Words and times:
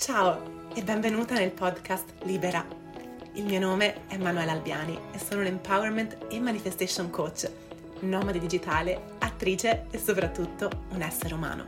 Ciao 0.00 0.68
e 0.74 0.82
benvenuta 0.82 1.34
nel 1.34 1.50
podcast 1.50 2.14
Libera. 2.22 2.66
Il 3.34 3.44
mio 3.44 3.60
nome 3.60 4.06
è 4.06 4.16
Manuela 4.16 4.52
Albiani 4.52 4.98
e 5.12 5.18
sono 5.18 5.42
un 5.42 5.46
empowerment 5.46 6.16
e 6.30 6.40
manifestation 6.40 7.10
coach, 7.10 7.46
nomade 8.00 8.38
digitale, 8.38 9.16
attrice 9.18 9.84
e 9.90 9.98
soprattutto 9.98 10.70
un 10.92 11.02
essere 11.02 11.34
umano. 11.34 11.66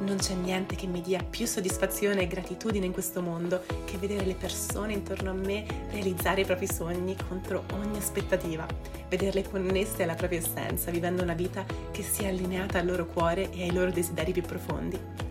Non 0.00 0.18
c'è 0.18 0.34
niente 0.34 0.76
che 0.76 0.86
mi 0.86 1.00
dia 1.00 1.24
più 1.24 1.46
soddisfazione 1.46 2.20
e 2.20 2.26
gratitudine 2.26 2.84
in 2.84 2.92
questo 2.92 3.22
mondo 3.22 3.64
che 3.86 3.96
vedere 3.96 4.26
le 4.26 4.34
persone 4.34 4.92
intorno 4.92 5.30
a 5.30 5.34
me 5.34 5.64
realizzare 5.90 6.42
i 6.42 6.44
propri 6.44 6.66
sogni 6.70 7.16
contro 7.26 7.64
ogni 7.72 7.96
aspettativa, 7.96 8.66
vederle 9.08 9.48
connesse 9.48 10.02
alla 10.02 10.16
propria 10.16 10.40
essenza, 10.40 10.90
vivendo 10.90 11.22
una 11.22 11.32
vita 11.32 11.64
che 11.92 12.02
sia 12.02 12.28
allineata 12.28 12.78
al 12.78 12.84
loro 12.84 13.06
cuore 13.06 13.50
e 13.52 13.62
ai 13.62 13.72
loro 13.72 13.90
desideri 13.90 14.32
più 14.32 14.42
profondi 14.42 15.27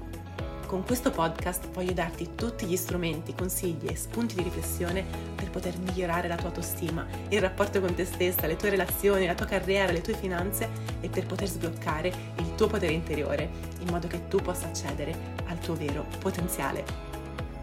con 0.68 0.84
questo 0.84 1.12
podcast 1.12 1.70
voglio 1.70 1.94
darti 1.94 2.36
tutti 2.36 2.66
gli 2.66 2.76
strumenti, 2.76 3.34
consigli 3.34 3.88
e 3.88 3.96
spunti 3.96 4.36
di 4.36 4.44
riflessione 4.44 5.04
per 5.34 5.50
poter 5.50 5.78
migliorare 5.80 6.28
la 6.28 6.36
tua 6.36 6.50
autostima, 6.50 7.08
il 7.30 7.40
rapporto 7.40 7.80
con 7.80 7.96
te 7.96 8.04
stessa, 8.04 8.46
le 8.48 8.58
tue 8.58 8.70
relazioni, 8.70 9.26
la 9.26 9.34
tua 9.34 9.46
carriera, 9.46 9.94
le 9.94 10.02
tue 10.02 10.14
finanze 10.14 10.70
e 11.00 11.08
per 11.08 11.26
poter 11.26 11.48
sbloccare 11.48 12.14
il 12.38 12.54
tuo 12.56 12.68
potere 12.68 12.92
interiore 12.92 13.50
in 13.80 13.88
modo 13.90 14.08
che 14.08 14.28
tu 14.28 14.40
possa 14.40 14.68
accedere 14.68 15.16
al 15.48 15.58
tuo 15.60 15.74
vero 15.76 16.06
potenziale. 16.20 16.84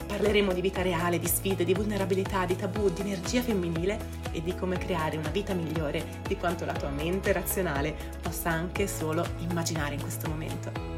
Parleremo 0.06 0.52
di 0.52 0.62
vita 0.62 0.80
reale, 0.80 1.18
di 1.18 1.26
sfide, 1.26 1.64
di 1.64 1.74
vulnerabilità, 1.74 2.46
di 2.46 2.56
tabù, 2.56 2.90
di 2.90 3.02
energia 3.02 3.42
femminile 3.42 4.22
e 4.32 4.42
di 4.42 4.54
come 4.54 4.78
creare 4.78 5.18
una 5.18 5.30
vita 5.30 5.52
migliore 5.52 6.20
di 6.26 6.36
quanto 6.38 6.64
la 6.64 6.72
tua 6.72 6.90
mente 6.90 7.32
razionale 7.32 7.94
possa 8.22 8.50
anche 8.50 8.86
solo 8.86 9.26
immaginare 9.40 9.94
in 9.94 10.00
questo 10.00 10.26
momento. 10.28 10.93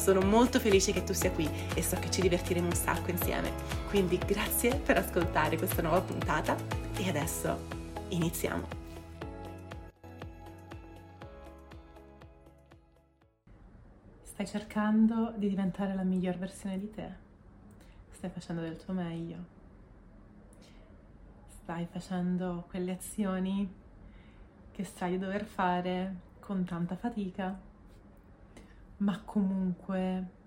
Sono 0.00 0.22
molto 0.22 0.58
felice 0.58 0.92
che 0.92 1.04
tu 1.04 1.12
sia 1.12 1.30
qui 1.30 1.46
e 1.74 1.82
so 1.82 1.94
che 1.98 2.10
ci 2.10 2.22
divertiremo 2.22 2.66
un 2.66 2.72
sacco 2.72 3.10
insieme. 3.10 3.52
Quindi 3.90 4.16
grazie 4.16 4.74
per 4.74 4.96
ascoltare 4.96 5.58
questa 5.58 5.82
nuova 5.82 6.00
puntata 6.00 6.56
e 6.96 7.06
adesso 7.06 7.54
iniziamo. 8.08 8.66
Stai 14.22 14.46
cercando 14.46 15.34
di 15.36 15.50
diventare 15.50 15.94
la 15.94 16.02
miglior 16.02 16.38
versione 16.38 16.78
di 16.78 16.90
te. 16.90 17.08
Stai 18.08 18.30
facendo 18.30 18.62
del 18.62 18.82
tuo 18.82 18.94
meglio. 18.94 19.36
Stai 21.46 21.86
facendo 21.90 22.64
quelle 22.70 22.92
azioni 22.92 23.70
che 24.72 24.82
sai 24.82 25.18
dover 25.18 25.44
fare 25.44 26.14
con 26.40 26.64
tanta 26.64 26.96
fatica 26.96 27.68
ma 29.00 29.20
comunque 29.24 30.38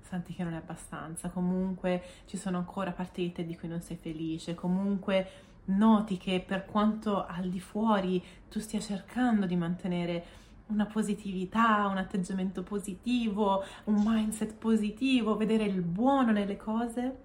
senti 0.00 0.34
che 0.34 0.42
non 0.42 0.54
è 0.54 0.56
abbastanza, 0.56 1.30
comunque 1.30 2.02
ci 2.26 2.36
sono 2.36 2.58
ancora 2.58 2.90
parti 2.90 3.22
di 3.22 3.32
te 3.32 3.44
di 3.44 3.56
cui 3.56 3.68
non 3.68 3.80
sei 3.80 3.96
felice, 3.96 4.54
comunque 4.54 5.28
noti 5.66 6.16
che 6.16 6.42
per 6.44 6.66
quanto 6.66 7.24
al 7.26 7.48
di 7.48 7.60
fuori 7.60 8.22
tu 8.48 8.58
stia 8.58 8.80
cercando 8.80 9.46
di 9.46 9.54
mantenere 9.54 10.24
una 10.66 10.86
positività, 10.86 11.86
un 11.86 11.98
atteggiamento 11.98 12.62
positivo, 12.62 13.62
un 13.84 14.02
mindset 14.04 14.54
positivo, 14.54 15.36
vedere 15.36 15.64
il 15.64 15.82
buono 15.82 16.32
nelle 16.32 16.56
cose, 16.56 17.18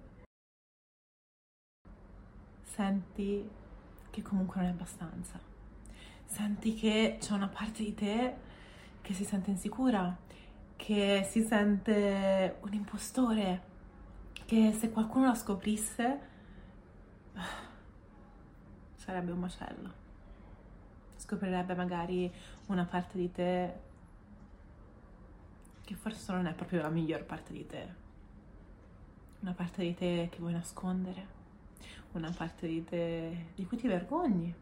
senti 2.62 3.48
che 4.10 4.22
comunque 4.22 4.60
non 4.60 4.70
è 4.70 4.72
abbastanza. 4.72 5.40
Senti 6.24 6.74
che 6.74 7.18
c'è 7.20 7.32
una 7.32 7.48
parte 7.48 7.82
di 7.82 7.94
te 7.94 8.34
che 9.00 9.12
si 9.12 9.24
sente 9.24 9.50
insicura, 9.50 10.16
che 10.76 11.26
si 11.28 11.42
sente 11.42 12.58
un 12.60 12.72
impostore, 12.72 13.62
che 14.44 14.72
se 14.72 14.90
qualcuno 14.90 15.26
la 15.26 15.34
scoprisse 15.34 16.20
sarebbe 18.94 19.32
un 19.32 19.38
macello. 19.38 20.04
Scoprirebbe 21.16 21.74
magari 21.74 22.32
una 22.66 22.84
parte 22.84 23.18
di 23.18 23.32
te 23.32 23.74
che 25.82 25.94
forse 25.94 26.32
non 26.32 26.46
è 26.46 26.52
proprio 26.52 26.82
la 26.82 26.88
miglior 26.88 27.24
parte 27.24 27.52
di 27.52 27.66
te. 27.66 27.94
Una 29.40 29.52
parte 29.52 29.82
di 29.82 29.94
te 29.94 30.28
che 30.30 30.38
vuoi 30.38 30.52
nascondere, 30.52 31.26
una 32.12 32.30
parte 32.30 32.66
di 32.66 32.84
te 32.84 33.46
di 33.54 33.64
cui 33.66 33.76
ti 33.76 33.86
vergogni 33.86 34.54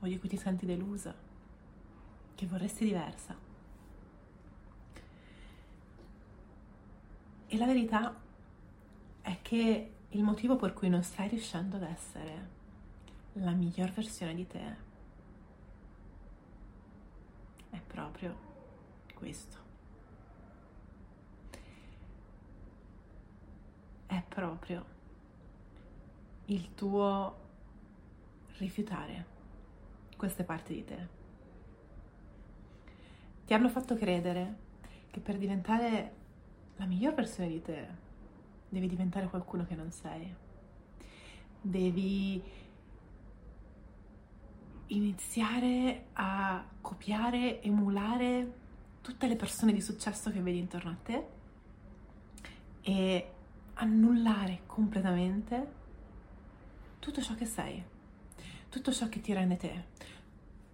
o 0.00 0.06
di 0.06 0.18
cui 0.18 0.28
ti 0.28 0.36
senti 0.36 0.64
delusa, 0.64 1.14
che 2.34 2.46
vorresti 2.46 2.84
diversa. 2.84 3.47
E 7.50 7.56
la 7.56 7.64
verità 7.64 8.14
è 9.22 9.38
che 9.40 9.92
il 10.10 10.22
motivo 10.22 10.56
per 10.56 10.74
cui 10.74 10.88
non 10.88 11.02
stai 11.02 11.28
riuscendo 11.28 11.76
ad 11.76 11.82
essere 11.82 12.56
la 13.32 13.52
miglior 13.52 13.90
versione 13.90 14.34
di 14.34 14.46
te 14.46 14.76
è 17.70 17.80
proprio 17.86 18.36
questo. 19.14 19.56
È 24.06 24.22
proprio 24.28 24.84
il 26.46 26.74
tuo 26.74 27.36
rifiutare 28.56 29.36
queste 30.16 30.44
parti 30.44 30.74
di 30.74 30.84
te. 30.84 31.08
Ti 33.44 33.54
hanno 33.54 33.68
fatto 33.68 33.94
credere 33.94 34.66
che 35.10 35.20
per 35.20 35.38
diventare 35.38 36.17
la 36.78 36.86
miglior 36.86 37.14
versione 37.14 37.48
di 37.48 37.62
te. 37.62 37.86
Devi 38.68 38.88
diventare 38.88 39.28
qualcuno 39.28 39.64
che 39.66 39.74
non 39.74 39.90
sei. 39.90 40.34
Devi 41.60 42.42
iniziare 44.88 46.06
a 46.14 46.64
copiare, 46.80 47.62
emulare 47.62 48.52
tutte 49.02 49.26
le 49.26 49.36
persone 49.36 49.72
di 49.72 49.80
successo 49.80 50.30
che 50.30 50.40
vedi 50.40 50.58
intorno 50.58 50.90
a 50.90 50.96
te 51.02 51.26
e 52.82 53.32
annullare 53.74 54.62
completamente 54.66 55.76
tutto 56.98 57.20
ciò 57.20 57.34
che 57.34 57.44
sei, 57.44 57.82
tutto 58.68 58.92
ciò 58.92 59.08
che 59.08 59.20
ti 59.20 59.32
rende 59.32 59.56
te, 59.56 59.84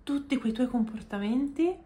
tutti 0.02 0.36
quei 0.36 0.52
tuoi 0.52 0.68
comportamenti 0.68 1.76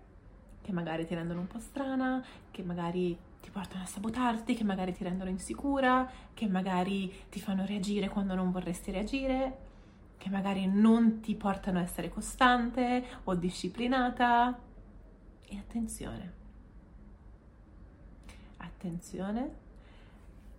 che 0.61 0.73
magari 0.73 1.07
ti 1.07 1.15
rendono 1.15 1.41
un 1.41 1.47
po' 1.47 1.61
strana, 1.61 2.23
che 2.51 2.63
magari 2.63 3.17
ti 3.49 3.55
portano 3.55 3.83
a 3.83 3.87
sabotarti, 3.87 4.55
che 4.55 4.63
magari 4.63 4.93
ti 4.93 5.03
rendono 5.03 5.31
insicura, 5.31 6.09
che 6.35 6.47
magari 6.47 7.11
ti 7.31 7.41
fanno 7.41 7.65
reagire 7.65 8.11
quando 8.11 8.35
non 8.35 8.51
vorresti 8.51 8.91
reagire, 8.91 9.67
che 10.19 10.29
magari 10.29 10.67
non 10.67 11.21
ti 11.21 11.35
portano 11.35 11.79
a 11.79 11.83
essere 11.83 12.11
costante 12.11 13.03
o 13.25 13.35
disciplinata. 13.35 14.59
E 15.47 15.57
attenzione, 15.57 16.33
attenzione 18.59 19.51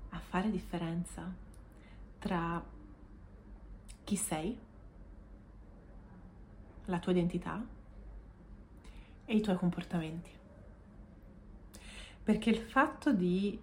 a 0.09 0.17
fare 0.17 0.49
differenza 0.49 1.31
tra 2.17 2.63
chi 4.03 4.15
sei, 4.15 4.57
la 6.85 6.97
tua 6.97 7.11
identità 7.11 7.63
e 9.25 9.35
i 9.35 9.41
tuoi 9.41 9.57
comportamenti. 9.57 10.38
Perché 12.29 12.51
il 12.51 12.59
fatto 12.59 13.11
di 13.11 13.59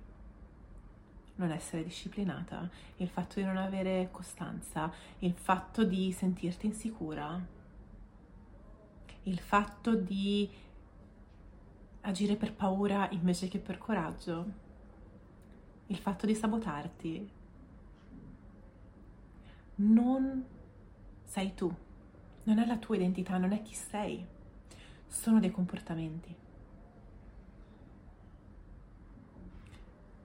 non 1.36 1.52
essere 1.52 1.84
disciplinata, 1.84 2.68
il 2.96 3.08
fatto 3.08 3.38
di 3.38 3.44
non 3.44 3.58
avere 3.58 4.08
costanza, 4.10 4.92
il 5.20 5.34
fatto 5.34 5.84
di 5.84 6.10
sentirti 6.10 6.66
insicura, 6.66 7.40
il 9.22 9.38
fatto 9.38 9.94
di 9.94 10.50
agire 12.00 12.34
per 12.34 12.54
paura 12.54 13.08
invece 13.12 13.46
che 13.46 13.60
per 13.60 13.78
coraggio, 13.78 14.46
il 15.86 15.98
fatto 15.98 16.26
di 16.26 16.34
sabotarti, 16.34 17.30
non 19.76 20.44
sei 21.22 21.54
tu, 21.54 21.72
non 22.42 22.58
è 22.58 22.66
la 22.66 22.78
tua 22.78 22.96
identità, 22.96 23.38
non 23.38 23.52
è 23.52 23.62
chi 23.62 23.74
sei, 23.74 24.26
sono 25.06 25.38
dei 25.38 25.52
comportamenti. 25.52 26.44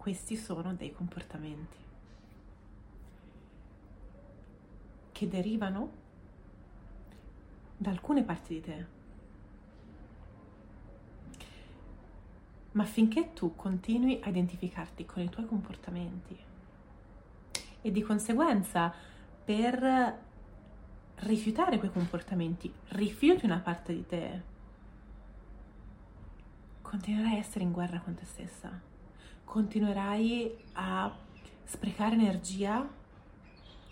Questi 0.01 0.35
sono 0.35 0.73
dei 0.73 0.91
comportamenti 0.91 1.77
che 5.11 5.27
derivano 5.27 5.91
da 7.77 7.91
alcune 7.91 8.23
parti 8.23 8.55
di 8.55 8.61
te. 8.61 8.85
Ma 12.71 12.83
finché 12.83 13.31
tu 13.33 13.55
continui 13.55 14.19
a 14.23 14.29
identificarti 14.29 15.05
con 15.05 15.21
i 15.21 15.29
tuoi 15.29 15.45
comportamenti 15.45 16.35
e 17.83 17.91
di 17.91 18.01
conseguenza 18.01 18.91
per 19.45 20.19
rifiutare 21.17 21.77
quei 21.77 21.91
comportamenti, 21.91 22.73
rifiuti 22.87 23.45
una 23.45 23.59
parte 23.59 23.93
di 23.93 24.07
te, 24.07 24.41
continuerai 26.81 27.35
a 27.35 27.37
essere 27.37 27.63
in 27.63 27.71
guerra 27.71 27.99
con 27.99 28.15
te 28.15 28.25
stessa 28.25 28.89
continuerai 29.51 30.49
a 30.75 31.13
sprecare 31.65 32.15
energia 32.15 32.87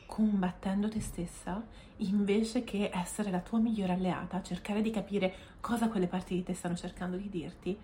combattendo 0.05 0.87
te 0.87 1.01
stessa 1.01 1.61
invece 1.97 2.63
che 2.63 2.89
essere 2.93 3.29
la 3.29 3.41
tua 3.41 3.59
migliore 3.59 3.91
alleata, 3.91 4.41
cercare 4.41 4.81
di 4.81 4.89
capire 4.89 5.33
cosa 5.59 5.89
quelle 5.89 6.07
parti 6.07 6.35
di 6.35 6.43
te 6.43 6.53
stanno 6.53 6.77
cercando 6.77 7.17
di 7.17 7.27
dirti 7.27 7.77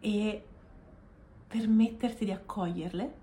e 0.00 0.44
permetterti 1.48 2.26
di 2.26 2.32
accoglierle, 2.32 3.14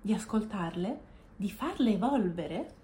di 0.00 0.14
ascoltarle, 0.14 1.00
di 1.34 1.50
farle 1.50 1.94
evolvere 1.94 2.74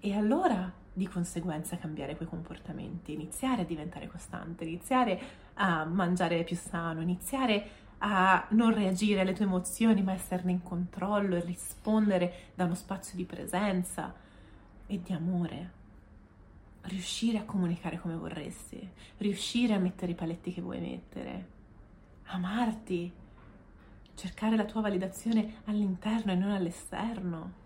e 0.00 0.12
allora 0.16 0.72
di 0.92 1.06
conseguenza 1.06 1.76
cambiare 1.76 2.16
quei 2.16 2.28
comportamenti, 2.28 3.12
iniziare 3.12 3.62
a 3.62 3.64
diventare 3.64 4.08
costante, 4.08 4.64
iniziare 4.64 5.20
a 5.54 5.84
mangiare 5.84 6.42
più 6.42 6.56
sano, 6.56 7.00
iniziare 7.00 7.84
a 7.98 8.46
non 8.50 8.74
reagire 8.74 9.20
alle 9.20 9.32
tue 9.32 9.46
emozioni 9.46 10.02
ma 10.02 10.12
esserne 10.12 10.52
in 10.52 10.62
controllo 10.62 11.36
e 11.36 11.40
rispondere 11.40 12.50
da 12.54 12.64
uno 12.64 12.74
spazio 12.74 13.16
di 13.16 13.24
presenza 13.24 14.14
e 14.86 15.00
di 15.02 15.12
amore. 15.12 15.74
Riuscire 16.82 17.38
a 17.38 17.44
comunicare 17.44 17.98
come 17.98 18.14
vorresti, 18.14 18.88
riuscire 19.18 19.74
a 19.74 19.78
mettere 19.78 20.12
i 20.12 20.14
paletti 20.14 20.52
che 20.52 20.60
vuoi 20.60 20.80
mettere, 20.80 21.48
amarti, 22.26 23.12
cercare 24.14 24.56
la 24.56 24.64
tua 24.64 24.82
validazione 24.82 25.62
all'interno 25.64 26.32
e 26.32 26.36
non 26.36 26.50
all'esterno 26.50 27.64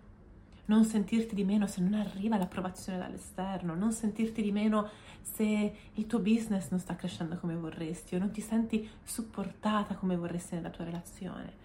non 0.71 0.85
sentirti 0.85 1.35
di 1.35 1.43
meno 1.43 1.67
se 1.67 1.81
non 1.81 1.99
arriva 1.99 2.37
l'approvazione 2.37 2.97
dall'esterno, 2.97 3.75
non 3.75 3.91
sentirti 3.91 4.41
di 4.41 4.53
meno 4.53 4.89
se 5.21 5.75
il 5.93 6.07
tuo 6.07 6.19
business 6.19 6.69
non 6.69 6.79
sta 6.79 6.95
crescendo 6.95 7.37
come 7.37 7.55
vorresti 7.55 8.15
o 8.15 8.19
non 8.19 8.31
ti 8.31 8.39
senti 8.39 8.89
supportata 9.03 9.95
come 9.95 10.15
vorresti 10.15 10.55
nella 10.55 10.69
tua 10.69 10.85
relazione. 10.85 11.59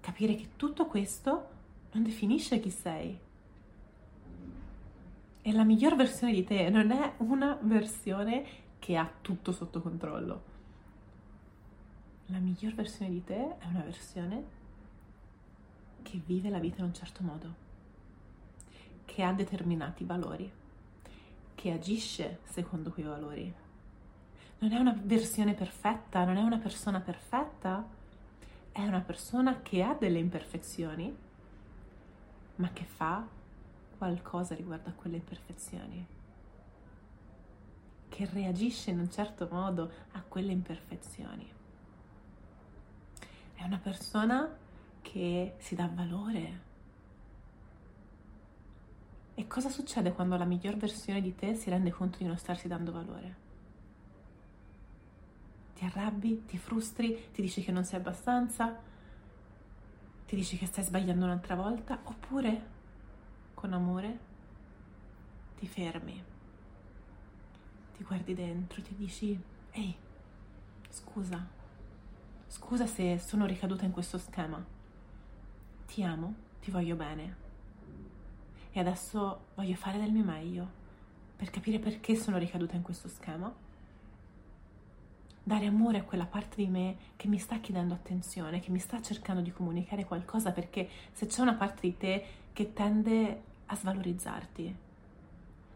Capire 0.00 0.34
che 0.34 0.48
tutto 0.56 0.86
questo 0.86 1.48
non 1.92 2.02
definisce 2.02 2.58
chi 2.58 2.70
sei. 2.70 3.16
E 5.44 5.52
la 5.52 5.62
miglior 5.62 5.94
versione 5.94 6.32
di 6.32 6.42
te 6.42 6.70
non 6.70 6.90
è 6.90 7.14
una 7.18 7.56
versione 7.62 8.44
che 8.80 8.96
ha 8.96 9.08
tutto 9.20 9.52
sotto 9.52 9.80
controllo. 9.80 10.50
La 12.26 12.38
miglior 12.38 12.74
versione 12.74 13.12
di 13.12 13.22
te 13.22 13.58
è 13.58 13.66
una 13.66 13.82
versione 13.82 14.60
che 16.02 16.20
vive 16.24 16.50
la 16.50 16.58
vita 16.58 16.78
in 16.78 16.86
un 16.86 16.94
certo 16.94 17.22
modo 17.22 17.61
che 19.12 19.22
ha 19.22 19.32
determinati 19.34 20.04
valori, 20.04 20.50
che 21.54 21.70
agisce 21.70 22.38
secondo 22.44 22.90
quei 22.90 23.04
valori. 23.04 23.54
Non 24.60 24.72
è 24.72 24.78
una 24.78 24.98
versione 24.98 25.52
perfetta, 25.52 26.24
non 26.24 26.38
è 26.38 26.40
una 26.40 26.56
persona 26.56 26.98
perfetta, 26.98 27.86
è 28.72 28.80
una 28.86 29.02
persona 29.02 29.60
che 29.60 29.82
ha 29.82 29.92
delle 29.92 30.18
imperfezioni, 30.18 31.14
ma 32.56 32.70
che 32.72 32.84
fa 32.84 33.22
qualcosa 33.98 34.54
riguardo 34.54 34.88
a 34.88 34.92
quelle 34.92 35.16
imperfezioni, 35.16 36.06
che 38.08 38.28
reagisce 38.32 38.92
in 38.92 38.98
un 38.98 39.10
certo 39.10 39.46
modo 39.50 39.90
a 40.12 40.22
quelle 40.26 40.52
imperfezioni. 40.52 41.52
È 43.52 43.62
una 43.62 43.78
persona 43.78 44.56
che 45.02 45.56
si 45.58 45.74
dà 45.74 45.86
valore, 45.92 46.70
e 49.34 49.46
cosa 49.46 49.70
succede 49.70 50.12
quando 50.12 50.36
la 50.36 50.44
miglior 50.44 50.76
versione 50.76 51.22
di 51.22 51.34
te 51.34 51.54
si 51.54 51.70
rende 51.70 51.90
conto 51.90 52.18
di 52.18 52.24
non 52.24 52.36
starsi 52.36 52.68
dando 52.68 52.92
valore? 52.92 53.36
Ti 55.74 55.84
arrabbi, 55.86 56.44
ti 56.44 56.58
frustri, 56.58 57.30
ti 57.32 57.40
dici 57.40 57.62
che 57.62 57.72
non 57.72 57.84
sei 57.84 57.98
abbastanza, 57.98 58.78
ti 60.26 60.36
dici 60.36 60.58
che 60.58 60.66
stai 60.66 60.84
sbagliando 60.84 61.24
un'altra 61.24 61.54
volta, 61.54 61.98
oppure 62.04 62.70
con 63.54 63.72
amore 63.72 64.30
ti 65.58 65.66
fermi, 65.66 66.22
ti 67.96 68.04
guardi 68.04 68.34
dentro, 68.34 68.82
ti 68.82 68.94
dici, 68.94 69.40
ehi, 69.70 69.96
scusa, 70.90 71.46
scusa 72.48 72.86
se 72.86 73.18
sono 73.18 73.46
ricaduta 73.46 73.86
in 73.86 73.92
questo 73.92 74.18
schema, 74.18 74.62
ti 75.86 76.02
amo, 76.02 76.34
ti 76.60 76.70
voglio 76.70 76.96
bene 76.96 77.41
e 78.72 78.80
adesso 78.80 79.46
voglio 79.54 79.74
fare 79.74 79.98
del 79.98 80.10
mio 80.10 80.24
meglio 80.24 80.80
per 81.36 81.50
capire 81.50 81.78
perché 81.78 82.16
sono 82.16 82.38
ricaduta 82.38 82.76
in 82.76 82.82
questo 82.82 83.08
schema. 83.08 83.52
Dare 85.44 85.66
amore 85.66 85.98
a 85.98 86.04
quella 86.04 86.24
parte 86.24 86.56
di 86.56 86.68
me 86.68 86.96
che 87.16 87.26
mi 87.26 87.38
sta 87.38 87.58
chiedendo 87.58 87.94
attenzione, 87.94 88.60
che 88.60 88.70
mi 88.70 88.78
sta 88.78 89.02
cercando 89.02 89.42
di 89.42 89.50
comunicare 89.50 90.04
qualcosa, 90.04 90.52
perché 90.52 90.88
se 91.12 91.26
c'è 91.26 91.42
una 91.42 91.54
parte 91.54 91.80
di 91.82 91.96
te 91.96 92.24
che 92.52 92.72
tende 92.72 93.42
a 93.66 93.74
svalorizzarti, 93.74 94.76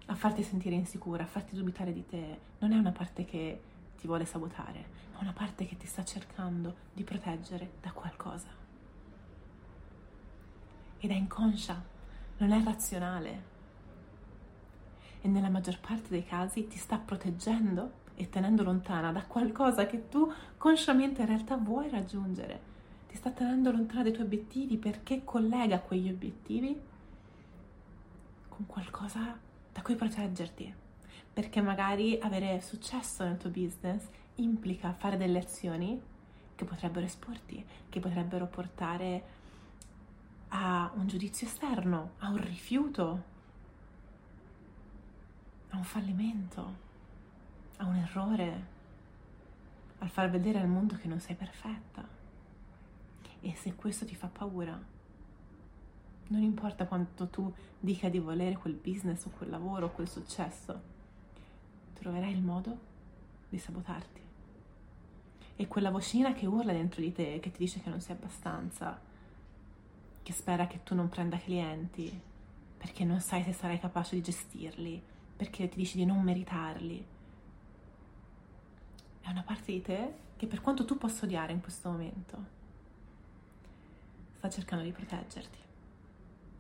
a 0.06 0.14
farti 0.14 0.44
sentire 0.44 0.76
insicura, 0.76 1.25
a 1.25 1.26
farti 1.26 1.56
dubitare 1.56 1.93
di 1.93 2.06
te, 2.06 2.38
non 2.60 2.72
è 2.72 2.78
una 2.78 2.93
parte 2.93 3.25
che 3.25 3.60
ti 3.98 4.06
vuole 4.06 4.25
sabotare, 4.25 4.84
è 5.19 5.20
una 5.20 5.32
parte 5.32 5.66
che 5.66 5.76
ti 5.76 5.88
sta 5.88 6.04
cercando 6.04 6.76
di 6.93 7.02
proteggere 7.02 7.72
da 7.82 7.90
qualcosa. 7.90 8.48
Ed 10.98 11.10
è 11.10 11.14
inconscia 11.14 11.94
non 12.38 12.52
è 12.52 12.62
razionale 12.62 13.54
e 15.26 15.28
nella 15.28 15.48
maggior 15.48 15.78
parte 15.80 16.08
dei 16.08 16.24
casi 16.24 16.68
ti 16.68 16.78
sta 16.78 16.98
proteggendo 16.98 18.04
e 18.14 18.28
tenendo 18.28 18.62
lontana 18.62 19.10
da 19.10 19.24
qualcosa 19.24 19.86
che 19.86 20.08
tu 20.08 20.32
consciamente 20.56 21.22
in 21.22 21.26
realtà 21.26 21.56
vuoi 21.56 21.90
raggiungere. 21.90 22.74
Ti 23.08 23.16
sta 23.16 23.30
tenendo 23.30 23.72
lontana 23.72 24.04
dai 24.04 24.12
tuoi 24.12 24.24
obiettivi 24.24 24.76
perché 24.76 25.24
collega 25.24 25.80
quegli 25.80 26.08
obiettivi 26.08 26.80
con 28.48 28.66
qualcosa 28.66 29.36
da 29.72 29.82
cui 29.82 29.96
proteggerti. 29.96 30.72
Perché 31.32 31.60
magari 31.60 32.18
avere 32.22 32.60
successo 32.60 33.24
nel 33.24 33.36
tuo 33.36 33.50
business 33.50 34.04
implica 34.36 34.92
fare 34.92 35.16
delle 35.16 35.38
azioni 35.38 36.00
che 36.54 36.64
potrebbero 36.64 37.04
esporti, 37.04 37.62
che 37.88 38.00
potrebbero 38.00 38.46
portare 38.46 39.24
a 40.48 40.90
un 40.94 41.06
giudizio 41.06 41.46
esterno, 41.46 42.12
a 42.19 42.28
un 42.28 42.43
rifiuto, 42.43 43.22
a 45.70 45.76
un 45.76 45.84
fallimento, 45.84 46.75
a 47.78 47.87
un 47.87 47.96
errore, 47.96 48.66
al 49.98 50.08
far 50.08 50.31
vedere 50.31 50.60
al 50.60 50.69
mondo 50.69 50.96
che 50.96 51.08
non 51.08 51.20
sei 51.20 51.34
perfetta. 51.34 52.06
E 53.40 53.54
se 53.54 53.75
questo 53.75 54.04
ti 54.04 54.14
fa 54.14 54.28
paura, 54.28 54.78
non 56.28 56.43
importa 56.43 56.87
quanto 56.87 57.28
tu 57.28 57.53
dica 57.79 58.08
di 58.08 58.19
volere 58.19 58.56
quel 58.56 58.74
business 58.74 59.24
o 59.26 59.31
quel 59.31 59.50
lavoro 59.50 59.86
o 59.86 59.91
quel 59.91 60.08
successo, 60.08 60.81
troverai 61.94 62.32
il 62.32 62.43
modo 62.43 62.79
di 63.48 63.58
sabotarti. 63.58 64.20
E 65.58 65.67
quella 65.69 65.91
vocina 65.91 66.34
che 66.34 66.46
urla 66.46 66.72
dentro 66.72 67.00
di 67.00 67.12
te, 67.12 67.38
che 67.41 67.50
ti 67.50 67.58
dice 67.58 67.81
che 67.81 67.88
non 67.88 68.00
sei 68.00 68.17
abbastanza, 68.17 69.00
che 70.26 70.32
spera 70.32 70.66
che 70.66 70.82
tu 70.82 70.96
non 70.96 71.08
prenda 71.08 71.38
clienti, 71.38 72.20
perché 72.76 73.04
non 73.04 73.20
sai 73.20 73.44
se 73.44 73.52
sarai 73.52 73.78
capace 73.78 74.16
di 74.16 74.22
gestirli, 74.22 75.00
perché 75.36 75.68
ti 75.68 75.76
dici 75.76 75.98
di 75.98 76.04
non 76.04 76.20
meritarli. 76.20 77.06
È 79.20 79.30
una 79.30 79.44
parte 79.44 79.70
di 79.70 79.80
te 79.82 80.14
che 80.36 80.48
per 80.48 80.62
quanto 80.62 80.84
tu 80.84 80.98
possa 80.98 81.26
odiare 81.26 81.52
in 81.52 81.60
questo 81.60 81.90
momento, 81.90 82.44
sta 84.38 84.50
cercando 84.50 84.82
di 84.82 84.90
proteggerti. 84.90 85.58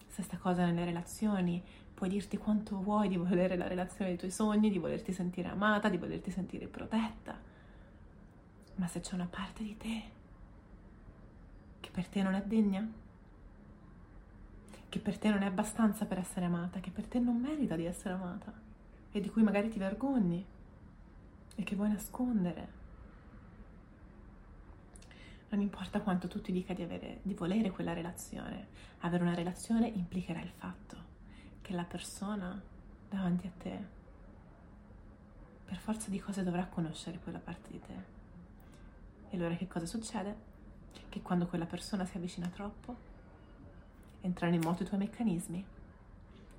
Stessa 0.06 0.36
cosa 0.36 0.64
nelle 0.64 0.84
relazioni, 0.84 1.60
puoi 1.92 2.08
dirti 2.08 2.36
quanto 2.36 2.80
vuoi 2.80 3.08
di 3.08 3.16
volere 3.16 3.56
la 3.56 3.66
relazione 3.66 4.10
dei 4.10 4.18
tuoi 4.18 4.30
sogni, 4.30 4.70
di 4.70 4.78
volerti 4.78 5.12
sentire 5.12 5.48
amata, 5.48 5.88
di 5.88 5.98
volerti 5.98 6.30
sentire 6.30 6.68
protetta. 6.68 7.36
Ma 8.76 8.86
se 8.86 9.00
c'è 9.00 9.14
una 9.14 9.26
parte 9.28 9.64
di 9.64 9.76
te 9.76 10.02
che 11.80 11.90
per 11.90 12.06
te 12.06 12.22
non 12.22 12.34
è 12.34 12.42
degna, 12.44 13.04
che 14.88 14.98
per 14.98 15.18
te 15.18 15.30
non 15.30 15.42
è 15.42 15.46
abbastanza 15.46 16.04
per 16.06 16.18
essere 16.18 16.46
amata, 16.46 16.80
che 16.80 16.90
per 16.90 17.06
te 17.06 17.18
non 17.18 17.36
merita 17.36 17.76
di 17.76 17.84
essere 17.84 18.14
amata 18.14 18.52
e 19.10 19.20
di 19.20 19.30
cui 19.30 19.42
magari 19.42 19.68
ti 19.68 19.78
vergogni 19.78 20.44
e 21.54 21.62
che 21.62 21.76
vuoi 21.76 21.88
nascondere. 21.88 22.84
Non 25.48 25.60
importa 25.60 26.00
quanto 26.00 26.28
tu 26.28 26.40
ti 26.40 26.52
dica 26.52 26.74
di, 26.74 26.82
avere, 26.82 27.20
di 27.22 27.34
volere 27.34 27.70
quella 27.70 27.92
relazione, 27.92 28.66
avere 29.00 29.22
una 29.22 29.34
relazione 29.34 29.86
implicherà 29.88 30.40
il 30.40 30.50
fatto 30.50 30.96
che 31.62 31.72
la 31.72 31.84
persona 31.84 32.60
davanti 33.08 33.46
a 33.46 33.52
te 33.56 33.94
per 35.64 35.76
forza 35.78 36.10
di 36.10 36.20
cose 36.20 36.44
dovrà 36.44 36.66
conoscere 36.66 37.18
quella 37.18 37.38
parte 37.38 37.70
di 37.70 37.80
te. 37.80 37.94
E 39.30 39.36
allora 39.36 39.56
che 39.56 39.66
cosa 39.66 39.84
succede? 39.84 40.54
Che 41.08 41.22
quando 41.22 41.46
quella 41.46 41.66
persona 41.66 42.04
si 42.04 42.16
avvicina 42.16 42.46
troppo, 42.48 43.14
entrano 44.26 44.54
in 44.54 44.60
moto 44.60 44.82
i 44.82 44.86
tuoi 44.86 44.98
meccanismi 44.98 45.64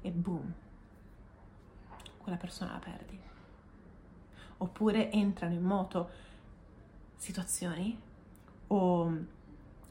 e 0.02 0.12
boom, 0.12 0.54
quella 2.18 2.38
persona 2.38 2.72
la 2.72 2.80
perdi. 2.80 3.20
Oppure 4.60 5.12
entrano 5.12 5.54
in 5.54 5.62
moto 5.62 6.10
situazioni 7.16 8.00
o 8.68 9.26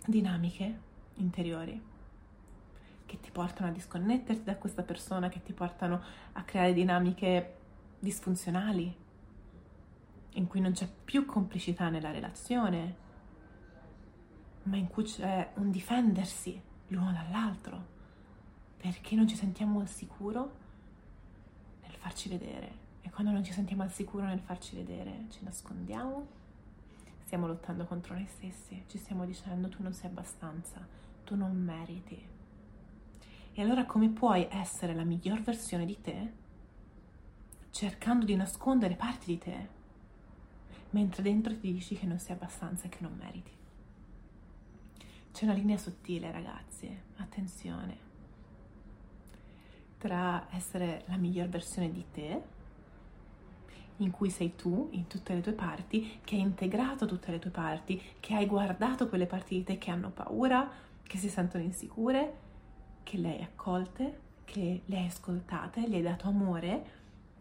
dinamiche 0.05 0.81
interiori 1.15 1.95
che 3.05 3.21
ti 3.21 3.31
portano 3.31 3.71
a 3.71 3.73
disconnetterti 3.73 4.43
da 4.43 4.57
questa 4.57 4.83
persona, 4.83 5.29
che 5.29 5.43
ti 5.43 5.53
portano 5.53 6.03
a 6.33 6.43
creare 6.43 6.73
dinamiche 6.73 7.57
disfunzionali, 8.01 9.05
in 10.31 10.47
cui 10.49 10.61
non 10.61 10.73
c'è 10.73 10.89
più 11.05 11.25
complicità 11.25 11.89
nella 11.89 12.11
relazione, 12.11 13.05
ma 14.65 14.77
in 14.77 14.89
cui 14.89 15.05
c'è 15.05 15.53
un 15.55 15.71
difendersi 15.71 16.61
l'uno 16.89 17.13
dall'altro, 17.13 17.95
perché 18.77 19.15
non 19.15 19.27
ci 19.27 19.37
sentiamo 19.37 19.81
al 19.81 19.89
sicuro 19.89 20.55
nel 21.83 21.95
farci 21.95 22.29
vedere. 22.29 22.85
E 23.03 23.11
quando 23.11 23.33
non 23.33 23.45
ci 23.45 23.53
sentiamo 23.53 23.83
al 23.83 23.93
sicuro 23.93 24.25
nel 24.25 24.41
farci 24.41 24.77
vedere, 24.77 25.27
ci 25.31 25.43
nascondiamo, 25.43 26.27
stiamo 27.25 27.47
lottando 27.47 27.85
contro 27.85 28.15
noi 28.15 28.27
stessi, 28.27 28.85
ci 28.89 28.99
stiamo 28.99 29.25
dicendo 29.25 29.69
tu 29.69 29.83
non 29.83 29.93
sei 29.93 30.11
abbastanza, 30.11 30.87
tu 31.25 31.35
non 31.35 31.57
meriti. 31.57 32.35
E 33.53 33.63
allora 33.63 33.85
come 33.87 34.09
puoi 34.11 34.47
essere 34.51 34.95
la 34.95 35.05
miglior 35.05 35.41
versione 35.41 35.87
di 35.87 36.01
te 36.01 36.45
cercando 37.77 38.25
di 38.25 38.35
nascondere 38.37 38.95
parti 38.95 39.27
di 39.27 39.39
te, 39.39 39.69
mentre 40.91 41.23
dentro 41.23 41.55
ti 41.59 41.73
dici 41.73 41.95
che 41.95 42.07
non 42.07 42.19
sei 42.19 42.35
abbastanza 42.35 42.87
e 42.87 42.89
che 42.89 42.99
non 43.01 43.15
meriti? 43.19 43.56
C'è 45.37 45.45
una 45.45 45.53
linea 45.53 45.77
sottile, 45.77 46.33
ragazzi, 46.33 46.91
attenzione, 47.17 47.99
tra 49.99 50.47
essere 50.53 51.05
la 51.09 51.19
miglior 51.19 51.49
versione 51.49 51.93
di 51.93 52.07
te, 52.11 52.43
in 53.99 54.11
cui 54.11 54.31
sei 54.31 54.57
tu, 54.57 54.89
in 54.93 55.07
tutte 55.09 55.35
le 55.35 55.43
tue 55.43 55.53
parti, 55.53 56.21
che 56.25 56.37
hai 56.37 56.41
integrato 56.41 57.05
tutte 57.05 57.31
le 57.31 57.39
tue 57.39 57.51
parti, 57.51 58.01
che 58.19 58.35
hai 58.35 58.47
guardato 58.47 59.11
quelle 59.11 59.27
parti 59.27 59.57
di 59.57 59.63
te 59.63 59.77
che 59.77 59.91
hanno 59.91 60.09
paura, 60.09 60.71
che 61.03 61.19
si 61.19 61.29
sentono 61.29 61.63
insicure, 61.63 62.39
che 63.03 63.19
le 63.19 63.37
hai 63.37 63.43
accolte, 63.43 64.21
che 64.45 64.85
le 64.87 64.97
hai 64.97 65.05
ascoltate, 65.05 65.87
gli 65.87 65.97
hai 65.97 66.03
dato 66.03 66.29
amore 66.29 66.87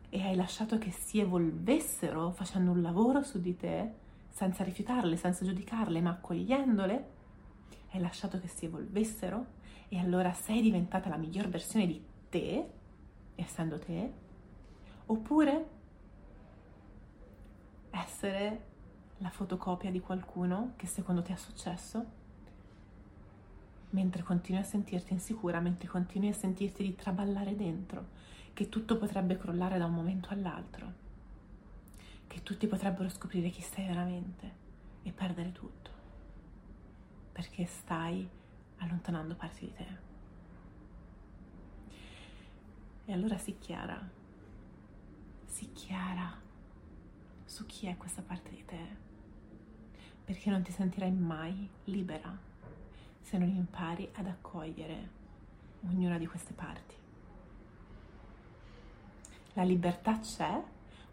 e 0.09 0.21
hai 0.21 0.35
lasciato 0.35 0.77
che 0.77 0.91
si 0.91 1.21
evolvessero 1.21 2.31
facendo 2.31 2.71
un 2.71 2.81
lavoro 2.81 3.23
su 3.23 3.39
di 3.39 3.55
te, 3.55 3.93
senza 4.27 4.65
rifiutarle, 4.65 5.15
senza 5.15 5.45
giudicarle, 5.45 6.01
ma 6.01 6.09
accogliendole 6.09 7.13
hai 7.95 8.01
lasciato 8.01 8.39
che 8.39 8.47
si 8.47 8.65
evolvessero 8.65 9.63
e 9.87 9.99
allora 9.99 10.33
sei 10.33 10.61
diventata 10.61 11.09
la 11.09 11.17
miglior 11.17 11.47
versione 11.47 11.87
di 11.87 12.03
te, 12.29 12.69
essendo 13.35 13.79
te, 13.79 14.11
oppure 15.05 15.69
essere 17.91 18.73
la 19.19 19.29
fotocopia 19.29 19.91
di 19.91 20.01
qualcuno 20.01 20.73
che 20.75 20.87
secondo 20.87 21.21
te 21.21 21.33
è 21.33 21.37
successo, 21.37 22.23
mentre 23.91 24.23
continui 24.23 24.59
a 24.59 24.65
sentirti 24.65 25.13
insicura, 25.13 25.61
mentre 25.61 25.87
continui 25.87 26.29
a 26.29 26.33
sentirti 26.33 26.83
di 26.83 26.95
traballare 26.95 27.55
dentro, 27.55 28.23
che 28.53 28.67
tutto 28.67 28.97
potrebbe 28.97 29.37
crollare 29.37 29.77
da 29.77 29.85
un 29.85 29.93
momento 29.93 30.29
all'altro, 30.29 31.03
che 32.27 32.43
tutti 32.43 32.67
potrebbero 32.67 33.07
scoprire 33.07 33.49
chi 33.49 33.61
sei 33.61 33.85
veramente 33.85 34.63
e 35.03 35.11
perdere 35.11 35.51
tutto 35.53 35.94
perché 37.35 37.65
stai 37.65 38.25
allontanando 38.77 39.35
parti 39.35 39.65
di 39.65 39.73
te. 39.73 39.87
E 43.07 43.11
allora 43.11 43.37
si 43.37 43.57
chiara, 43.59 44.01
si 45.43 45.73
chiara 45.73 46.33
su 47.43 47.65
chi 47.65 47.87
è 47.87 47.97
questa 47.97 48.21
parte 48.21 48.51
di 48.51 48.63
te, 48.63 48.87
perché 50.23 50.49
non 50.49 50.61
ti 50.61 50.71
sentirai 50.71 51.11
mai 51.11 51.69
libera 51.83 52.39
se 53.19 53.37
non 53.37 53.49
impari 53.49 54.09
ad 54.13 54.27
accogliere 54.27 55.09
ognuna 55.89 56.17
di 56.17 56.27
queste 56.27 56.53
parti. 56.53 56.95
La 59.55 59.63
libertà 59.63 60.19
c'è 60.19 60.63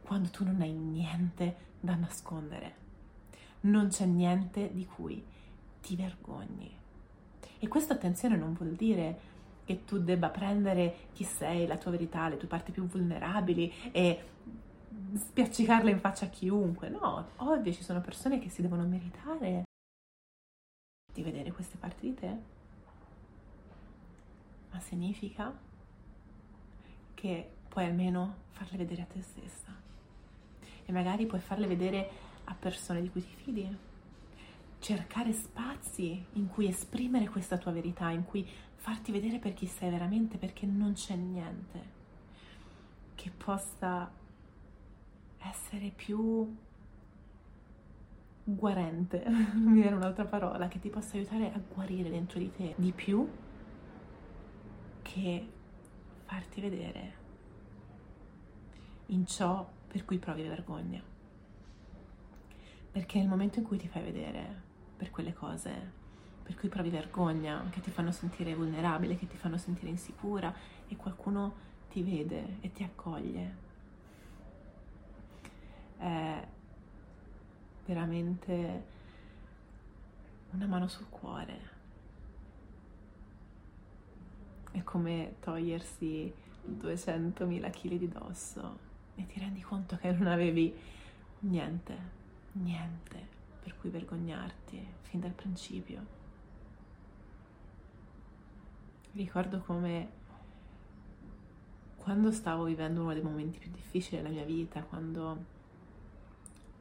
quando 0.02 0.31
tu 0.31 0.45
non 0.45 0.61
hai 0.61 0.73
niente 0.73 1.71
da 1.81 1.97
nascondere, 1.97 2.76
non 3.62 3.88
c'è 3.88 4.05
niente 4.05 4.73
di 4.73 4.87
cui 4.87 5.41
ti 5.83 5.97
vergogni. 5.97 6.75
E 7.59 7.69
questa 7.69 7.93
attenzione 7.93 8.37
non 8.37 8.55
vuol 8.55 8.73
dire 8.73 9.31
che 9.65 9.85
tu 9.85 9.99
debba 9.99 10.31
prendere 10.31 11.09
chi 11.12 11.25
sei, 11.25 11.67
la 11.67 11.77
tua 11.77 11.91
verità, 11.91 12.29
le 12.29 12.37
tue 12.37 12.49
parti 12.49 12.73
più 12.73 12.87
vulnerabili 12.87 13.91
e 13.93 14.25
spiaccicarle 15.15 15.91
in 15.91 16.01
faccia 16.01 16.27
a 16.27 16.31
chiunque. 16.31 16.89
No, 16.89 17.29
ovvio 17.37 17.73
ci 17.73 17.83
sono 17.83 18.01
persone 18.01 18.39
che 18.39 18.49
si 18.49 18.62
devono 18.62 18.85
meritare 18.85 19.65
di 21.12 21.23
vedere 21.23 21.53
queste 21.53 21.77
parti 21.77 22.09
di 22.09 22.15
te, 22.15 22.37
ma 24.71 24.81
significa 24.81 25.55
che 27.15 27.51
puoi 27.69 27.85
almeno 27.85 28.37
farle 28.51 28.79
vedere 28.79 29.03
a 29.03 29.07
te 29.07 29.21
stessa 29.21 29.75
e 30.85 30.93
magari 30.93 31.27
puoi 31.27 31.41
farle 31.41 31.67
vedere 31.67 32.11
a 32.45 32.55
persone 32.55 33.01
di 33.01 33.11
cui 33.11 33.21
ti 33.21 33.33
fidi 33.35 33.91
cercare 34.83 35.33
spazi 35.33 36.27
in 36.33 36.49
cui 36.49 36.67
esprimere 36.67 37.29
questa 37.29 37.57
tua 37.57 37.71
verità, 37.71 38.11
in 38.11 38.25
cui 38.25 38.45
farti 38.75 39.12
vedere 39.12 39.39
per 39.39 39.55
chi 39.55 39.67
sei 39.67 39.91
veramente, 39.91 40.39
perché 40.39 40.67
non 40.67 40.95
c'è 40.95 41.15
niente 41.15 42.01
che 43.15 43.31
possa 43.31 44.11
essere 45.39 45.93
più 45.95 46.53
guarente, 48.43 49.25
mi 49.55 49.81
viene 49.81 49.95
un'altra 49.95 50.25
parola, 50.25 50.67
che 50.67 50.81
ti 50.81 50.89
possa 50.89 51.17
aiutare 51.17 51.53
a 51.53 51.61
guarire 51.73 52.11
dentro 52.11 52.41
di 52.41 52.51
te 52.51 52.75
di 52.77 52.91
più 52.91 53.31
che 55.03 55.49
farti 56.25 56.61
vedere 56.61 57.21
in 59.07 59.25
ciò 59.27 59.65
per 59.87 60.05
cui 60.05 60.19
provi 60.19 60.43
vergogna. 60.43 61.01
Perché 62.91 63.21
nel 63.21 63.29
momento 63.29 63.61
in 63.61 63.65
cui 63.65 63.79
ti 63.79 63.87
fai 63.87 64.03
vedere 64.03 64.71
per 65.03 65.11
quelle 65.11 65.33
cose 65.33 66.01
per 66.45 66.55
cui 66.55 66.69
provi 66.69 66.91
vergogna, 66.91 67.65
che 67.71 67.81
ti 67.81 67.91
fanno 67.91 68.13
sentire 68.13 68.55
vulnerabile, 68.55 69.17
che 69.17 69.27
ti 69.27 69.37
fanno 69.37 69.57
sentire 69.57 69.91
insicura 69.91 70.55
e 70.87 70.95
qualcuno 70.95 71.55
ti 71.91 72.03
vede 72.03 72.59
e 72.61 72.73
ti 72.73 72.85
accoglie. 72.85 73.57
È 75.99 76.47
veramente 77.87 78.85
una 80.51 80.67
mano 80.67 80.87
sul 80.87 81.09
cuore. 81.09 81.71
È 84.71 84.83
come 84.83 85.37
togliersi 85.41 86.33
200.000 86.81 87.71
kg 87.71 87.95
di 87.95 88.09
dosso 88.09 88.79
e 89.17 89.27
ti 89.27 89.41
rendi 89.41 89.61
conto 89.63 89.97
che 89.97 90.13
non 90.13 90.27
avevi 90.27 90.75
niente, 91.41 91.99
niente 92.53 93.42
per 93.62 93.76
cui 93.78 93.90
vergognarti 93.90 94.87
fin 95.02 95.21
dal 95.21 95.33
principio. 95.33 96.21
Ricordo 99.12 99.61
come 99.61 100.21
quando 101.97 102.33
stavo 102.33 102.64
vivendo 102.64 103.02
uno 103.02 103.12
dei 103.12 103.23
momenti 103.23 103.59
più 103.59 103.71
difficili 103.71 104.21
della 104.21 104.33
mia 104.35 104.45
vita, 104.45 104.83
quando 104.83 105.45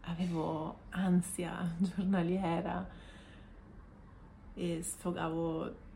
avevo 0.02 0.80
ansia 0.90 1.74
giornaliera 1.78 2.88
e 4.54 4.82
sfogavo 4.82 5.90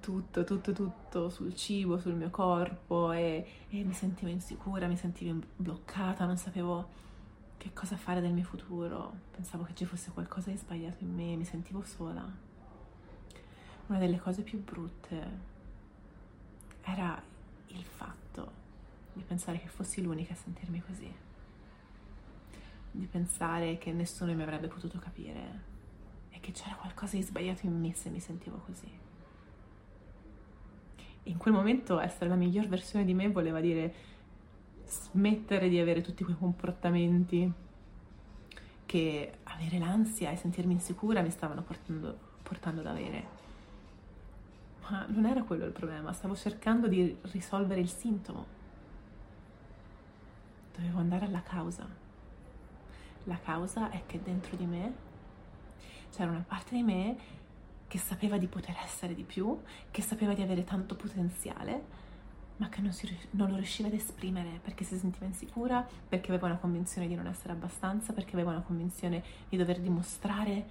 tutto, 0.00 0.44
tutto, 0.44 0.72
tutto 0.72 1.28
sul 1.28 1.54
cibo, 1.54 1.98
sul 1.98 2.14
mio 2.14 2.30
corpo 2.30 3.10
e, 3.12 3.44
e 3.70 3.82
mi 3.82 3.92
sentivo 3.92 4.30
insicura, 4.30 4.86
mi 4.86 4.96
sentivo 4.96 5.40
bloccata, 5.56 6.24
non 6.24 6.36
sapevo 6.36 7.06
che 7.58 7.72
cosa 7.72 7.96
fare 7.96 8.20
del 8.20 8.32
mio 8.32 8.44
futuro, 8.44 9.12
pensavo 9.32 9.64
che 9.64 9.74
ci 9.74 9.84
fosse 9.84 10.10
qualcosa 10.12 10.50
di 10.50 10.56
sbagliato 10.56 11.02
in 11.02 11.14
me, 11.14 11.36
mi 11.36 11.44
sentivo 11.44 11.82
sola. 11.82 12.24
Una 13.88 13.98
delle 13.98 14.18
cose 14.18 14.42
più 14.42 14.62
brutte 14.62 15.56
era 16.82 17.20
il 17.66 17.84
fatto 17.84 18.52
di 19.12 19.22
pensare 19.22 19.58
che 19.58 19.66
fossi 19.66 20.00
l'unica 20.00 20.32
a 20.32 20.36
sentirmi 20.36 20.80
così, 20.86 21.12
di 22.92 23.06
pensare 23.06 23.76
che 23.76 23.92
nessuno 23.92 24.32
mi 24.34 24.42
avrebbe 24.42 24.68
potuto 24.68 24.98
capire 24.98 25.76
e 26.30 26.38
che 26.40 26.52
c'era 26.52 26.76
qualcosa 26.76 27.16
di 27.16 27.22
sbagliato 27.22 27.66
in 27.66 27.78
me 27.78 27.92
se 27.92 28.08
mi 28.08 28.20
sentivo 28.20 28.58
così. 28.58 29.06
In 31.24 31.36
quel 31.36 31.52
momento 31.52 31.98
essere 31.98 32.30
la 32.30 32.36
miglior 32.36 32.68
versione 32.68 33.04
di 33.04 33.14
me 33.14 33.28
voleva 33.28 33.60
dire 33.60 34.16
smettere 34.88 35.68
di 35.68 35.78
avere 35.78 36.00
tutti 36.00 36.24
quei 36.24 36.36
comportamenti 36.36 37.52
che 38.86 39.32
avere 39.44 39.78
l'ansia 39.78 40.30
e 40.30 40.36
sentirmi 40.36 40.72
insicura 40.72 41.20
mi 41.20 41.30
stavano 41.30 41.62
portando, 41.62 42.18
portando 42.42 42.80
ad 42.80 42.86
avere. 42.86 43.36
Ma 44.88 45.04
non 45.08 45.26
era 45.26 45.42
quello 45.42 45.66
il 45.66 45.72
problema, 45.72 46.12
stavo 46.12 46.34
cercando 46.34 46.88
di 46.88 47.16
risolvere 47.32 47.80
il 47.80 47.90
sintomo. 47.90 48.46
Dovevo 50.74 50.98
andare 50.98 51.26
alla 51.26 51.42
causa. 51.42 51.86
La 53.24 53.38
causa 53.38 53.90
è 53.90 54.04
che 54.06 54.22
dentro 54.22 54.56
di 54.56 54.64
me 54.64 54.94
c'era 56.10 56.30
una 56.30 56.44
parte 56.46 56.74
di 56.74 56.82
me 56.82 57.16
che 57.86 57.98
sapeva 57.98 58.38
di 58.38 58.46
poter 58.46 58.76
essere 58.82 59.14
di 59.14 59.24
più, 59.24 59.60
che 59.90 60.00
sapeva 60.00 60.32
di 60.32 60.40
avere 60.40 60.64
tanto 60.64 60.94
potenziale, 60.94 62.06
ma 62.58 62.68
che 62.68 62.80
non, 62.80 62.92
si, 62.92 63.08
non, 63.32 63.48
lo 63.48 63.56
riusciva 63.56 63.88
ad 63.88 63.94
esprimere 63.94 64.60
perché 64.62 64.84
si 64.84 64.96
sentiva 64.96 65.26
insicura, 65.26 65.86
perché 66.08 66.30
aveva 66.30 66.46
una 66.46 66.56
convinzione 66.56 67.06
di 67.06 67.14
non 67.14 67.26
essere 67.26 67.52
abbastanza, 67.52 68.12
perché 68.12 68.34
aveva 68.34 68.50
una 68.50 68.62
convinzione 68.62 69.22
di 69.48 69.56
dover 69.56 69.80
dimostrare, 69.80 70.66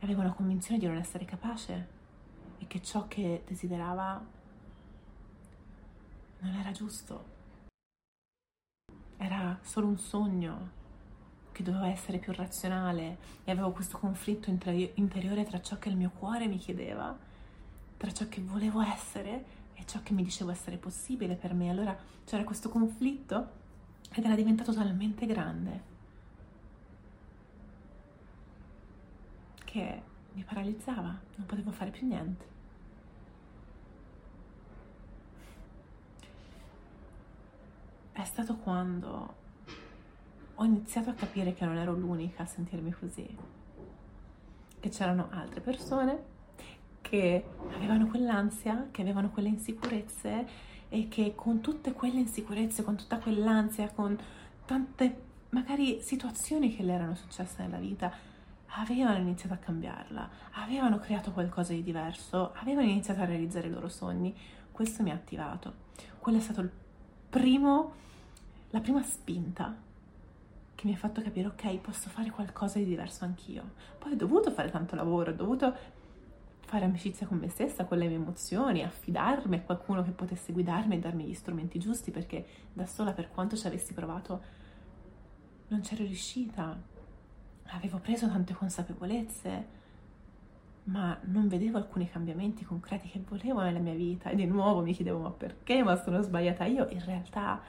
aveva 0.00 0.22
una 0.22 0.32
convinzione 0.32 0.78
di 0.78 0.86
non 0.86 0.96
essere 0.96 1.24
capace 1.24 1.94
e 2.58 2.66
che 2.66 2.82
ciò 2.82 3.06
che 3.06 3.44
desiderava 3.46 4.24
non 6.40 6.54
era 6.54 6.72
giusto. 6.72 7.34
Era 9.16 9.58
solo 9.62 9.86
un 9.86 9.98
sogno 9.98 10.84
che 11.52 11.62
doveva 11.62 11.88
essere 11.88 12.18
più 12.18 12.32
razionale 12.32 13.16
e 13.44 13.50
avevo 13.50 13.70
questo 13.70 13.96
conflitto 13.98 14.50
interiore 14.50 15.44
tra 15.44 15.60
ciò 15.62 15.78
che 15.78 15.88
il 15.88 15.96
mio 15.96 16.10
cuore 16.10 16.48
mi 16.48 16.58
chiedeva, 16.58 17.16
tra 17.96 18.12
ciò 18.12 18.28
che 18.28 18.42
volevo 18.42 18.82
essere 18.82 19.64
e 19.76 19.84
ciò 19.86 20.00
che 20.02 20.12
mi 20.12 20.22
dicevo 20.22 20.50
essere 20.50 20.78
possibile 20.78 21.36
per 21.36 21.54
me. 21.54 21.70
Allora 21.70 21.96
c'era 22.24 22.44
questo 22.44 22.68
conflitto 22.68 23.64
ed 24.12 24.24
era 24.24 24.34
diventato 24.34 24.72
talmente 24.72 25.26
grande 25.26 25.94
che 29.64 30.02
mi 30.32 30.42
paralizzava, 30.42 31.18
non 31.36 31.46
potevo 31.46 31.70
fare 31.70 31.90
più 31.90 32.06
niente. 32.06 32.54
È 38.12 38.24
stato 38.24 38.56
quando 38.56 39.34
ho 40.54 40.64
iniziato 40.64 41.10
a 41.10 41.14
capire 41.14 41.52
che 41.52 41.66
non 41.66 41.76
ero 41.76 41.92
l'unica 41.94 42.44
a 42.44 42.46
sentirmi 42.46 42.90
così, 42.92 43.36
che 44.80 44.88
c'erano 44.88 45.28
altre 45.30 45.60
persone 45.60 46.34
che 47.06 47.44
avevano 47.72 48.08
quell'ansia, 48.08 48.88
che 48.90 49.00
avevano 49.00 49.30
quelle 49.30 49.48
insicurezze 49.48 50.44
e 50.88 51.06
che 51.06 51.34
con 51.36 51.60
tutte 51.60 51.92
quelle 51.92 52.18
insicurezze, 52.18 52.82
con 52.82 52.96
tutta 52.96 53.18
quell'ansia, 53.18 53.90
con 53.90 54.18
tante 54.64 55.22
magari 55.50 56.02
situazioni 56.02 56.74
che 56.74 56.82
le 56.82 56.92
erano 56.92 57.14
successe 57.14 57.62
nella 57.62 57.78
vita, 57.78 58.12
avevano 58.80 59.18
iniziato 59.18 59.54
a 59.54 59.58
cambiarla, 59.58 60.28
avevano 60.54 60.98
creato 60.98 61.30
qualcosa 61.30 61.72
di 61.72 61.84
diverso, 61.84 62.52
avevano 62.54 62.88
iniziato 62.88 63.20
a 63.20 63.24
realizzare 63.24 63.68
i 63.68 63.70
loro 63.70 63.88
sogni. 63.88 64.34
Questo 64.72 65.04
mi 65.04 65.12
ha 65.12 65.14
attivato. 65.14 65.84
Quello 66.18 66.38
è 66.38 66.40
stato 66.40 66.60
il 66.60 66.70
primo, 67.30 67.92
la 68.70 68.80
prima 68.80 69.02
spinta 69.04 69.76
che 70.74 70.86
mi 70.88 70.92
ha 70.92 70.98
fatto 70.98 71.22
capire, 71.22 71.46
ok, 71.46 71.76
posso 71.76 72.08
fare 72.10 72.30
qualcosa 72.30 72.78
di 72.78 72.84
diverso 72.84 73.24
anch'io. 73.24 73.62
Poi 73.96 74.12
ho 74.12 74.16
dovuto 74.16 74.50
fare 74.50 74.70
tanto 74.72 74.96
lavoro, 74.96 75.30
ho 75.30 75.34
dovuto 75.34 75.94
fare 76.66 76.84
amicizia 76.84 77.26
con 77.26 77.38
me 77.38 77.48
stessa, 77.48 77.84
con 77.84 77.96
le 77.96 78.08
mie 78.08 78.16
emozioni, 78.16 78.82
affidarmi 78.82 79.54
a 79.56 79.60
qualcuno 79.62 80.02
che 80.02 80.10
potesse 80.10 80.52
guidarmi 80.52 80.96
e 80.96 80.98
darmi 80.98 81.24
gli 81.24 81.34
strumenti 81.34 81.78
giusti, 81.78 82.10
perché 82.10 82.44
da 82.72 82.86
sola, 82.86 83.12
per 83.12 83.30
quanto 83.30 83.56
ci 83.56 83.66
avessi 83.68 83.94
provato, 83.94 84.42
non 85.68 85.80
c'ero 85.80 86.04
riuscita. 86.04 86.76
Avevo 87.68 87.98
preso 87.98 88.28
tante 88.28 88.52
consapevolezze, 88.52 89.66
ma 90.84 91.16
non 91.26 91.46
vedevo 91.46 91.78
alcuni 91.78 92.10
cambiamenti 92.10 92.64
concreti 92.64 93.08
che 93.08 93.22
volevo 93.26 93.60
nella 93.62 93.78
mia 93.78 93.94
vita. 93.94 94.30
E 94.30 94.34
di 94.34 94.44
nuovo 94.44 94.82
mi 94.82 94.92
chiedevo, 94.92 95.18
ma 95.18 95.30
perché? 95.30 95.84
Ma 95.84 95.94
sono 95.96 96.20
sbagliata 96.20 96.64
io? 96.64 96.88
In 96.90 97.04
realtà 97.04 97.62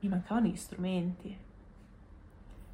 mi 0.00 0.08
mancavano 0.08 0.46
gli 0.46 0.56
strumenti. 0.56 1.36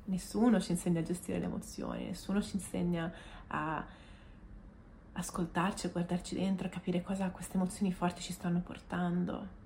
Nessuno 0.04 0.60
ci 0.60 0.72
insegna 0.72 1.00
a 1.00 1.02
gestire 1.02 1.38
le 1.38 1.46
emozioni, 1.46 2.04
nessuno 2.04 2.42
ci 2.42 2.56
insegna 2.56 3.10
a 3.46 3.82
ascoltarci, 5.14 5.88
guardarci 5.88 6.35
dentro, 6.35 6.69
capire 6.69 7.02
cosa 7.02 7.31
queste 7.31 7.57
emozioni 7.57 7.92
forti 7.92 8.23
ci 8.23 8.33
stanno 8.33 8.61
portando 8.61 9.61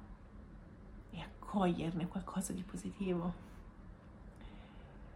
e 1.10 1.20
accoglierne 1.20 2.08
qualcosa 2.08 2.52
di 2.52 2.62
positivo. 2.62 3.44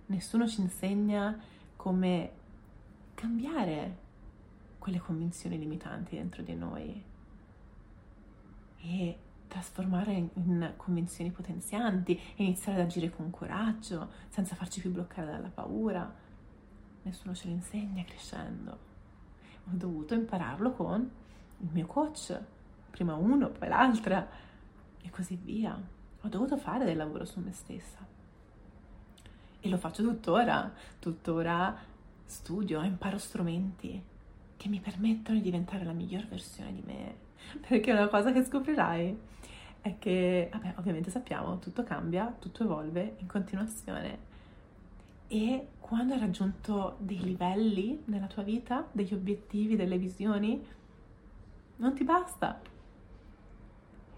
Nessuno 0.07 0.47
ci 0.47 0.61
insegna 0.61 1.39
come 1.77 2.33
cambiare 3.15 4.09
quelle 4.79 4.99
convinzioni 4.99 5.59
limitanti 5.59 6.17
dentro 6.17 6.43
di 6.43 6.55
noi 6.55 7.05
e 8.83 9.19
trasformare 9.47 10.13
in 10.13 10.73
convinzioni 10.77 11.31
potenzianti 11.31 12.19
e 12.37 12.45
iniziare 12.45 12.81
ad 12.81 12.87
agire 12.87 13.11
con 13.11 13.31
coraggio, 13.31 14.11
senza 14.29 14.55
farci 14.55 14.81
più 14.81 14.91
bloccare 14.91 15.31
dalla 15.31 15.51
paura. 15.51 16.13
Nessuno 17.03 17.35
ce 17.35 17.49
lo 17.49 17.55
insegna 17.55 18.05
crescendo 18.05 18.90
ho 19.65 19.77
dovuto 19.77 20.15
impararlo 20.15 20.73
con 20.73 21.11
il 21.59 21.69
mio 21.73 21.87
coach, 21.87 22.39
prima 22.91 23.15
uno, 23.15 23.51
poi 23.51 23.69
l'altra 23.69 24.29
e 25.01 25.11
così 25.11 25.37
via. 25.37 25.79
Ho 26.23 26.29
dovuto 26.29 26.57
fare 26.57 26.85
del 26.85 26.97
lavoro 26.97 27.25
su 27.25 27.41
me 27.41 27.53
stessa. 27.53 27.99
E 29.61 29.69
lo 29.69 29.77
faccio 29.79 30.03
tuttora, 30.03 30.73
tuttora 30.99 31.77
studio, 32.25 32.83
imparo 32.83 33.19
strumenti 33.19 34.03
che 34.57 34.69
mi 34.69 34.81
permettono 34.81 35.39
di 35.39 35.45
diventare 35.45 35.85
la 35.85 35.93
miglior 35.93 36.27
versione 36.27 36.73
di 36.75 36.83
me. 36.85 37.15
Perché 37.67 37.93
una 37.93 38.09
cosa 38.09 38.33
che 38.33 38.45
scoprirai 38.45 39.19
è 39.81 39.99
che, 39.99 40.51
vabbè, 40.53 40.75
ovviamente 40.77 41.11
sappiamo, 41.11 41.59
tutto 41.59 41.83
cambia, 41.83 42.35
tutto 42.39 42.65
evolve 42.65 43.17
in 43.19 43.27
continuazione 43.27 44.29
e 45.33 45.69
quando 45.79 46.13
hai 46.13 46.19
raggiunto 46.19 46.97
dei 46.99 47.21
livelli 47.21 48.03
nella 48.07 48.27
tua 48.27 48.43
vita, 48.43 48.89
degli 48.91 49.15
obiettivi, 49.15 49.77
delle 49.77 49.97
visioni, 49.97 50.61
non 51.77 51.95
ti 51.95 52.03
basta. 52.03 52.61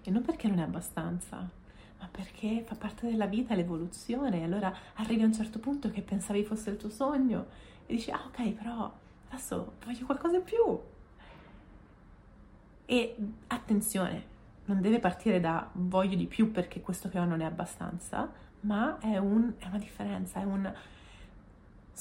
E 0.00 0.10
non 0.10 0.22
perché 0.22 0.48
non 0.48 0.58
è 0.58 0.62
abbastanza, 0.62 1.36
ma 1.36 2.08
perché 2.10 2.62
fa 2.64 2.76
parte 2.76 3.10
della 3.10 3.26
vita 3.26 3.54
l'evoluzione. 3.54 4.42
Allora 4.42 4.74
arrivi 4.94 5.22
a 5.22 5.26
un 5.26 5.34
certo 5.34 5.58
punto 5.58 5.90
che 5.90 6.00
pensavi 6.00 6.44
fosse 6.44 6.70
il 6.70 6.78
tuo 6.78 6.88
sogno 6.88 7.46
e 7.84 7.94
dici, 7.94 8.10
ah 8.10 8.24
ok, 8.28 8.48
però 8.52 8.90
adesso 9.28 9.74
voglio 9.84 10.06
qualcosa 10.06 10.36
in 10.36 10.44
più. 10.44 10.80
E 12.86 13.16
attenzione, 13.48 14.24
non 14.64 14.80
deve 14.80 14.98
partire 14.98 15.40
da 15.40 15.68
voglio 15.74 16.16
di 16.16 16.26
più 16.26 16.50
perché 16.50 16.80
questo 16.80 17.10
che 17.10 17.18
ho 17.18 17.26
non 17.26 17.42
è 17.42 17.44
abbastanza, 17.44 18.32
ma 18.60 18.98
è, 18.98 19.18
un, 19.18 19.52
è 19.58 19.66
una 19.66 19.78
differenza, 19.78 20.40
è 20.40 20.44
un 20.44 20.72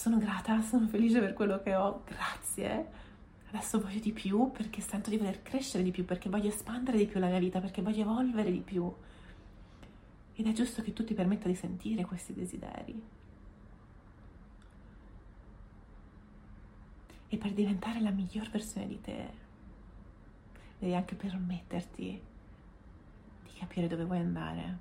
sono 0.02 0.18
grata, 0.18 0.60
sono 0.62 0.88
felice 0.88 1.20
per 1.20 1.34
quello 1.34 1.62
che 1.62 1.76
ho, 1.76 2.02
grazie. 2.06 2.88
Adesso 3.50 3.80
voglio 3.80 4.00
di 4.00 4.12
più 4.12 4.50
perché 4.52 4.82
sento 4.82 5.12
di 5.12 5.18
voler 5.18 5.44
crescere 5.44 5.84
di 5.84 5.92
più, 5.92 6.06
perché 6.06 6.28
voglio 6.28 6.48
espandere 6.48 6.98
di 6.98 7.06
più 7.06 7.20
la 7.20 7.28
mia 7.28 7.38
vita, 7.38 7.60
perché 7.60 7.84
voglio 7.84 8.02
evolvere 8.02 8.52
di 8.52 8.62
più. 8.62 8.92
Ed 10.34 10.48
è 10.48 10.52
giusto 10.54 10.82
che 10.82 10.92
tu 10.94 11.04
ti 11.04 11.14
permetta 11.14 11.48
di 11.48 11.54
sentire 11.54 12.04
questi 12.04 12.34
desideri. 12.34 13.00
E 17.28 17.38
per 17.38 17.54
diventare 17.54 18.02
la 18.02 18.10
miglior 18.10 18.50
versione 18.50 18.88
di 18.88 19.00
te, 19.02 19.30
devi 20.80 20.96
anche 20.96 21.14
permetterti 21.14 22.22
di 23.44 23.52
capire 23.60 23.88
dove 23.88 24.06
vuoi 24.06 24.20
andare. 24.20 24.78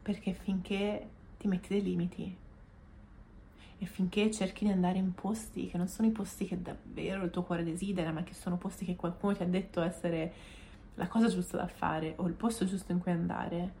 Perché 0.00 0.32
finché 0.32 1.08
ti 1.38 1.48
metti 1.48 1.70
dei 1.70 1.82
limiti, 1.82 2.36
e 3.82 3.86
finché 3.86 4.30
cerchi 4.30 4.66
di 4.66 4.70
andare 4.70 4.98
in 4.98 5.14
posti 5.14 5.66
che 5.66 5.78
non 5.78 5.88
sono 5.88 6.06
i 6.06 6.10
posti 6.10 6.44
che 6.44 6.60
davvero 6.60 7.24
il 7.24 7.30
tuo 7.30 7.42
cuore 7.42 7.64
desidera, 7.64 8.12
ma 8.12 8.22
che 8.22 8.34
sono 8.34 8.58
posti 8.58 8.84
che 8.84 8.94
qualcuno 8.94 9.34
ti 9.34 9.42
ha 9.42 9.46
detto 9.46 9.80
essere 9.80 10.32
la 10.96 11.08
cosa 11.08 11.28
giusta 11.28 11.56
da 11.56 11.66
fare, 11.66 12.12
o 12.16 12.26
il 12.26 12.34
posto 12.34 12.66
giusto 12.66 12.92
in 12.92 12.98
cui 12.98 13.10
andare, 13.10 13.72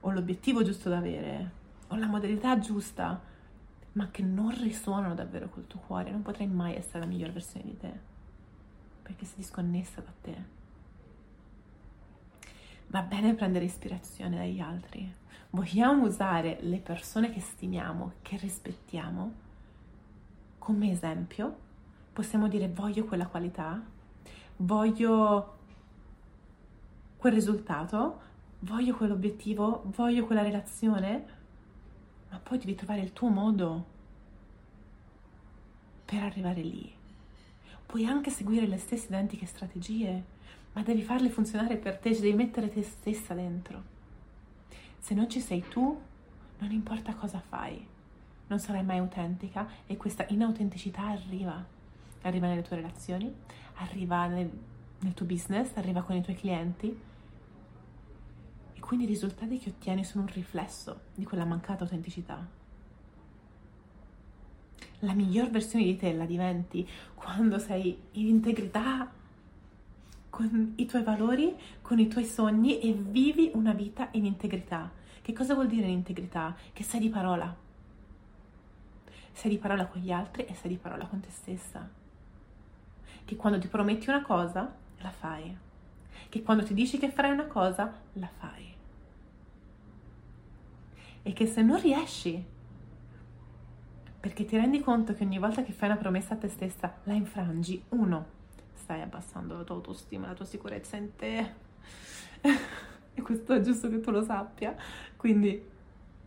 o 0.00 0.10
l'obiettivo 0.10 0.64
giusto 0.64 0.88
da 0.88 0.98
avere, 0.98 1.50
o 1.86 1.94
la 1.94 2.08
modalità 2.08 2.58
giusta, 2.58 3.20
ma 3.92 4.10
che 4.10 4.22
non 4.24 4.50
risuonano 4.50 5.14
davvero 5.14 5.48
col 5.48 5.68
tuo 5.68 5.78
cuore, 5.78 6.10
non 6.10 6.22
potrai 6.22 6.48
mai 6.48 6.74
essere 6.74 6.98
la 6.98 7.06
miglior 7.06 7.30
versione 7.30 7.66
di 7.66 7.76
te, 7.76 7.92
perché 9.00 9.24
sei 9.26 9.36
disconnessa 9.36 10.00
da 10.00 10.12
te. 10.22 10.55
Va 12.88 13.02
bene 13.02 13.34
prendere 13.34 13.64
ispirazione 13.64 14.36
dagli 14.36 14.60
altri, 14.60 15.12
vogliamo 15.50 16.04
usare 16.04 16.58
le 16.60 16.78
persone 16.78 17.30
che 17.30 17.40
stimiamo, 17.40 18.12
che 18.22 18.36
rispettiamo, 18.36 19.32
come 20.58 20.90
esempio, 20.90 21.56
possiamo 22.12 22.48
dire 22.48 22.68
voglio 22.68 23.04
quella 23.04 23.26
qualità, 23.26 23.82
voglio 24.58 25.58
quel 27.16 27.32
risultato, 27.32 28.20
voglio 28.60 28.94
quell'obiettivo, 28.94 29.82
voglio 29.96 30.24
quella 30.24 30.42
relazione, 30.42 31.24
ma 32.30 32.38
poi 32.38 32.58
devi 32.58 32.74
trovare 32.74 33.00
il 33.00 33.12
tuo 33.12 33.28
modo 33.28 33.84
per 36.04 36.22
arrivare 36.22 36.62
lì. 36.62 36.94
Puoi 37.84 38.06
anche 38.06 38.30
seguire 38.30 38.66
le 38.66 38.78
stesse 38.78 39.06
identiche 39.06 39.46
strategie, 39.46 40.24
ma 40.76 40.82
devi 40.82 41.02
farle 41.02 41.30
funzionare 41.30 41.78
per 41.78 41.96
te, 41.96 42.10
devi 42.10 42.34
mettere 42.34 42.68
te 42.68 42.82
stessa 42.82 43.32
dentro. 43.32 43.82
Se 44.98 45.14
non 45.14 45.30
ci 45.30 45.40
sei 45.40 45.64
tu, 45.70 45.98
non 46.58 46.70
importa 46.70 47.14
cosa 47.14 47.40
fai, 47.40 47.82
non 48.48 48.58
sarai 48.58 48.84
mai 48.84 48.98
autentica 48.98 49.66
e 49.86 49.96
questa 49.96 50.26
inautenticità 50.28 51.06
arriva. 51.06 51.64
arriva 52.22 52.48
nelle 52.48 52.60
tue 52.60 52.76
relazioni, 52.76 53.34
arriva 53.76 54.26
nel, 54.26 54.50
nel 55.00 55.14
tuo 55.14 55.24
business, 55.24 55.74
arriva 55.76 56.02
con 56.02 56.14
i 56.14 56.22
tuoi 56.22 56.36
clienti. 56.36 57.00
E 58.74 58.80
quindi 58.80 59.06
i 59.06 59.08
risultati 59.08 59.58
che 59.58 59.70
ottieni 59.70 60.04
sono 60.04 60.24
un 60.24 60.32
riflesso 60.34 61.00
di 61.14 61.24
quella 61.24 61.46
mancata 61.46 61.84
autenticità. 61.84 62.46
La 65.00 65.14
miglior 65.14 65.48
versione 65.48 65.84
di 65.84 65.96
te 65.96 66.12
la 66.12 66.26
diventi 66.26 66.86
quando 67.14 67.58
sei 67.58 67.98
in 68.12 68.26
integrità 68.26 69.10
con 70.36 70.74
i 70.76 70.84
tuoi 70.84 71.02
valori, 71.02 71.56
con 71.80 71.98
i 71.98 72.08
tuoi 72.08 72.26
sogni 72.26 72.78
e 72.80 72.92
vivi 72.92 73.52
una 73.54 73.72
vita 73.72 74.08
in 74.10 74.26
integrità. 74.26 74.92
Che 75.22 75.32
cosa 75.32 75.54
vuol 75.54 75.66
dire 75.66 75.86
in 75.86 75.94
integrità? 75.94 76.54
Che 76.74 76.82
sei 76.82 77.00
di 77.00 77.08
parola. 77.08 77.56
Sei 79.32 79.50
di 79.50 79.56
parola 79.56 79.86
con 79.86 80.02
gli 80.02 80.12
altri 80.12 80.44
e 80.44 80.54
sei 80.54 80.72
di 80.72 80.76
parola 80.76 81.06
con 81.06 81.20
te 81.20 81.30
stessa. 81.30 81.88
Che 83.24 83.36
quando 83.36 83.58
ti 83.58 83.66
prometti 83.68 84.10
una 84.10 84.20
cosa, 84.20 84.70
la 84.98 85.08
fai. 85.08 85.56
Che 86.28 86.42
quando 86.42 86.64
ti 86.64 86.74
dici 86.74 86.98
che 86.98 87.10
farai 87.10 87.32
una 87.32 87.46
cosa, 87.46 87.90
la 88.12 88.28
fai. 88.36 88.74
E 91.22 91.32
che 91.32 91.46
se 91.46 91.62
non 91.62 91.80
riesci, 91.80 92.44
perché 94.20 94.44
ti 94.44 94.54
rendi 94.54 94.80
conto 94.80 95.14
che 95.14 95.24
ogni 95.24 95.38
volta 95.38 95.62
che 95.62 95.72
fai 95.72 95.88
una 95.88 95.98
promessa 95.98 96.34
a 96.34 96.36
te 96.36 96.48
stessa 96.48 96.98
la 97.04 97.14
infrangi, 97.14 97.82
uno, 97.90 98.35
stai 98.86 99.02
abbassando 99.02 99.56
la 99.56 99.64
tua 99.64 99.74
autostima, 99.74 100.28
la 100.28 100.34
tua 100.34 100.44
sicurezza 100.44 100.96
in 100.96 101.16
te. 101.16 101.54
e 103.14 103.20
questo 103.20 103.52
è 103.52 103.60
giusto 103.60 103.88
che 103.90 103.98
tu 103.98 104.12
lo 104.12 104.22
sappia. 104.22 104.76
Quindi 105.16 105.60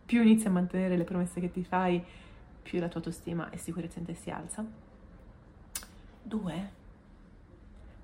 più 0.04 0.20
inizi 0.20 0.46
a 0.46 0.50
mantenere 0.50 0.98
le 0.98 1.04
promesse 1.04 1.40
che 1.40 1.50
ti 1.50 1.64
fai, 1.64 2.04
più 2.62 2.78
la 2.78 2.88
tua 2.88 3.00
autostima 3.00 3.48
e 3.48 3.56
sicurezza 3.56 3.98
in 3.98 4.04
te 4.04 4.14
si 4.14 4.28
alza. 4.28 4.62
Due, 6.22 6.70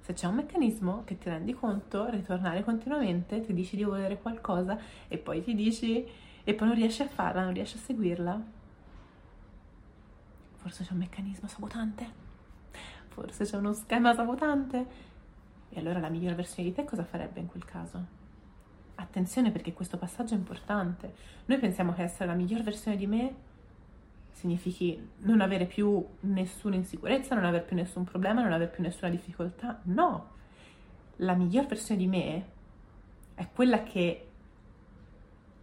se 0.00 0.14
c'è 0.14 0.26
un 0.26 0.36
meccanismo 0.36 1.04
che 1.04 1.18
ti 1.18 1.28
rendi 1.28 1.52
conto, 1.52 2.08
ritornare 2.08 2.64
continuamente, 2.64 3.42
ti 3.42 3.52
dici 3.52 3.76
di 3.76 3.84
volere 3.84 4.18
qualcosa 4.18 4.78
e 5.06 5.18
poi 5.18 5.42
ti 5.42 5.54
dici 5.54 6.02
e 6.44 6.54
poi 6.54 6.68
non 6.68 6.76
riesci 6.76 7.02
a 7.02 7.08
farla, 7.08 7.44
non 7.44 7.52
riesci 7.52 7.76
a 7.76 7.80
seguirla. 7.80 8.42
Forse 10.54 10.82
c'è 10.82 10.92
un 10.92 10.98
meccanismo 10.98 11.46
sabotante 11.46 12.24
forse 13.16 13.44
c'è 13.44 13.56
uno 13.56 13.72
schema 13.72 14.14
sabotante. 14.14 15.14
E 15.70 15.80
allora 15.80 15.98
la 15.98 16.10
migliore 16.10 16.34
versione 16.34 16.68
di 16.68 16.74
te 16.74 16.84
cosa 16.84 17.02
farebbe 17.02 17.40
in 17.40 17.46
quel 17.46 17.64
caso? 17.64 18.04
Attenzione 18.96 19.50
perché 19.50 19.72
questo 19.72 19.96
passaggio 19.96 20.34
è 20.34 20.36
importante. 20.36 21.14
Noi 21.46 21.58
pensiamo 21.58 21.94
che 21.94 22.02
essere 22.02 22.26
la 22.26 22.34
miglior 22.34 22.62
versione 22.62 22.96
di 22.96 23.06
me 23.06 23.34
significhi 24.32 25.12
non 25.20 25.40
avere 25.40 25.64
più 25.64 26.04
nessuna 26.20 26.76
insicurezza, 26.76 27.34
non 27.34 27.46
avere 27.46 27.64
più 27.64 27.74
nessun 27.74 28.04
problema, 28.04 28.42
non 28.42 28.52
avere 28.52 28.70
più 28.70 28.82
nessuna 28.82 29.10
difficoltà. 29.10 29.80
No, 29.84 30.28
la 31.16 31.32
miglior 31.32 31.66
versione 31.66 32.00
di 32.00 32.06
me 32.06 32.44
è 33.34 33.48
quella 33.50 33.82
che 33.82 34.28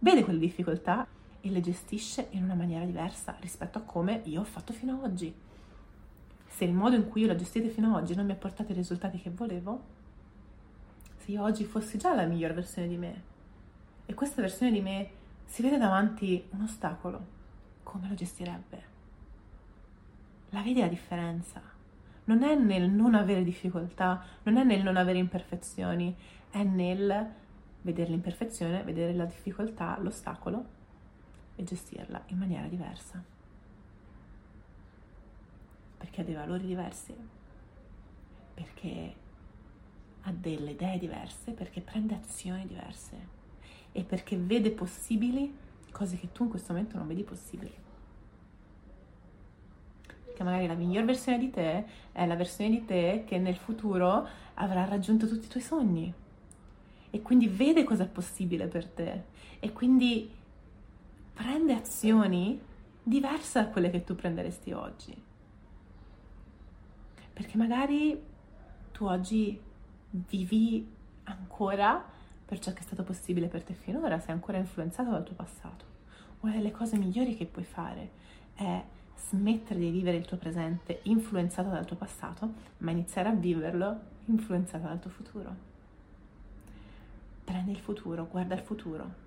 vede 0.00 0.24
quelle 0.24 0.40
difficoltà 0.40 1.06
e 1.40 1.50
le 1.50 1.60
gestisce 1.60 2.26
in 2.30 2.42
una 2.42 2.54
maniera 2.54 2.84
diversa 2.84 3.36
rispetto 3.40 3.78
a 3.78 3.82
come 3.82 4.22
io 4.24 4.40
ho 4.40 4.44
fatto 4.44 4.72
fino 4.72 4.94
ad 4.94 5.04
oggi 5.04 5.34
se 6.54 6.64
il 6.64 6.72
modo 6.72 6.94
in 6.94 7.08
cui 7.08 7.22
io 7.22 7.26
l'ho 7.26 7.34
gestita 7.34 7.68
fino 7.68 7.88
ad 7.88 8.02
oggi 8.02 8.14
non 8.14 8.26
mi 8.26 8.30
ha 8.30 8.36
portato 8.36 8.70
i 8.70 8.76
risultati 8.76 9.18
che 9.18 9.28
volevo, 9.28 9.82
se 11.16 11.32
io 11.32 11.42
oggi 11.42 11.64
fossi 11.64 11.98
già 11.98 12.14
la 12.14 12.26
miglior 12.26 12.52
versione 12.54 12.86
di 12.86 12.96
me 12.96 13.22
e 14.06 14.14
questa 14.14 14.40
versione 14.40 14.70
di 14.70 14.80
me 14.80 15.10
si 15.46 15.62
vede 15.62 15.78
davanti 15.78 16.46
un 16.50 16.60
ostacolo, 16.60 17.26
come 17.82 18.08
lo 18.08 18.14
gestirebbe? 18.14 18.82
La 20.50 20.62
vedi 20.62 20.78
la 20.78 20.86
differenza? 20.86 21.60
Non 22.26 22.44
è 22.44 22.54
nel 22.54 22.88
non 22.88 23.16
avere 23.16 23.42
difficoltà, 23.42 24.22
non 24.44 24.56
è 24.56 24.62
nel 24.62 24.84
non 24.84 24.96
avere 24.96 25.18
imperfezioni, 25.18 26.14
è 26.50 26.62
nel 26.62 27.32
vedere 27.80 28.10
l'imperfezione, 28.10 28.84
vedere 28.84 29.12
la 29.12 29.24
difficoltà, 29.24 29.98
l'ostacolo 30.00 30.64
e 31.56 31.64
gestirla 31.64 32.22
in 32.26 32.38
maniera 32.38 32.68
diversa 32.68 33.33
perché 35.96 36.20
ha 36.20 36.24
dei 36.24 36.34
valori 36.34 36.66
diversi, 36.66 37.14
perché 38.54 39.14
ha 40.22 40.32
delle 40.32 40.72
idee 40.72 40.98
diverse, 40.98 41.52
perché 41.52 41.80
prende 41.80 42.14
azioni 42.14 42.66
diverse 42.66 43.42
e 43.92 44.02
perché 44.04 44.36
vede 44.36 44.70
possibili 44.70 45.54
cose 45.90 46.18
che 46.18 46.32
tu 46.32 46.44
in 46.44 46.50
questo 46.50 46.72
momento 46.72 46.96
non 46.96 47.06
vedi 47.06 47.22
possibili. 47.22 47.72
Perché 50.24 50.42
magari 50.42 50.66
la 50.66 50.74
miglior 50.74 51.04
versione 51.04 51.38
di 51.38 51.50
te 51.50 51.86
è 52.10 52.26
la 52.26 52.34
versione 52.34 52.70
di 52.70 52.84
te 52.84 53.24
che 53.26 53.38
nel 53.38 53.56
futuro 53.56 54.26
avrà 54.54 54.84
raggiunto 54.84 55.28
tutti 55.28 55.46
i 55.46 55.48
tuoi 55.48 55.62
sogni. 55.62 56.12
E 57.10 57.22
quindi 57.22 57.46
vede 57.46 57.84
cosa 57.84 58.02
è 58.02 58.08
possibile 58.08 58.66
per 58.66 58.88
te. 58.88 59.24
E 59.60 59.72
quindi 59.72 60.28
prende 61.32 61.74
azioni 61.74 62.60
diverse 63.02 63.60
da 63.60 63.68
quelle 63.68 63.90
che 63.90 64.02
tu 64.02 64.14
prenderesti 64.14 64.72
oggi 64.72 65.32
perché 67.34 67.58
magari 67.58 68.18
tu 68.92 69.04
oggi 69.04 69.60
vivi 70.08 70.88
ancora 71.24 72.02
per 72.44 72.58
ciò 72.60 72.72
che 72.72 72.80
è 72.80 72.82
stato 72.82 73.02
possibile 73.02 73.48
per 73.48 73.62
te 73.62 73.74
finora, 73.74 74.18
sei 74.20 74.34
ancora 74.34 74.58
influenzato 74.58 75.10
dal 75.10 75.24
tuo 75.24 75.34
passato. 75.34 75.92
Una 76.40 76.52
delle 76.52 76.70
cose 76.70 76.96
migliori 76.96 77.36
che 77.36 77.46
puoi 77.46 77.64
fare 77.64 78.10
è 78.54 78.82
smettere 79.28 79.80
di 79.80 79.90
vivere 79.90 80.16
il 80.16 80.24
tuo 80.24 80.36
presente 80.36 81.00
influenzato 81.04 81.70
dal 81.70 81.84
tuo 81.84 81.96
passato, 81.96 82.52
ma 82.78 82.90
iniziare 82.90 83.28
a 83.28 83.32
viverlo 83.32 83.98
influenzato 84.26 84.86
dal 84.86 85.00
tuo 85.00 85.10
futuro. 85.10 85.72
Prendi 87.44 87.72
il 87.72 87.78
futuro, 87.78 88.26
guarda 88.26 88.54
il 88.54 88.60
futuro 88.60 89.22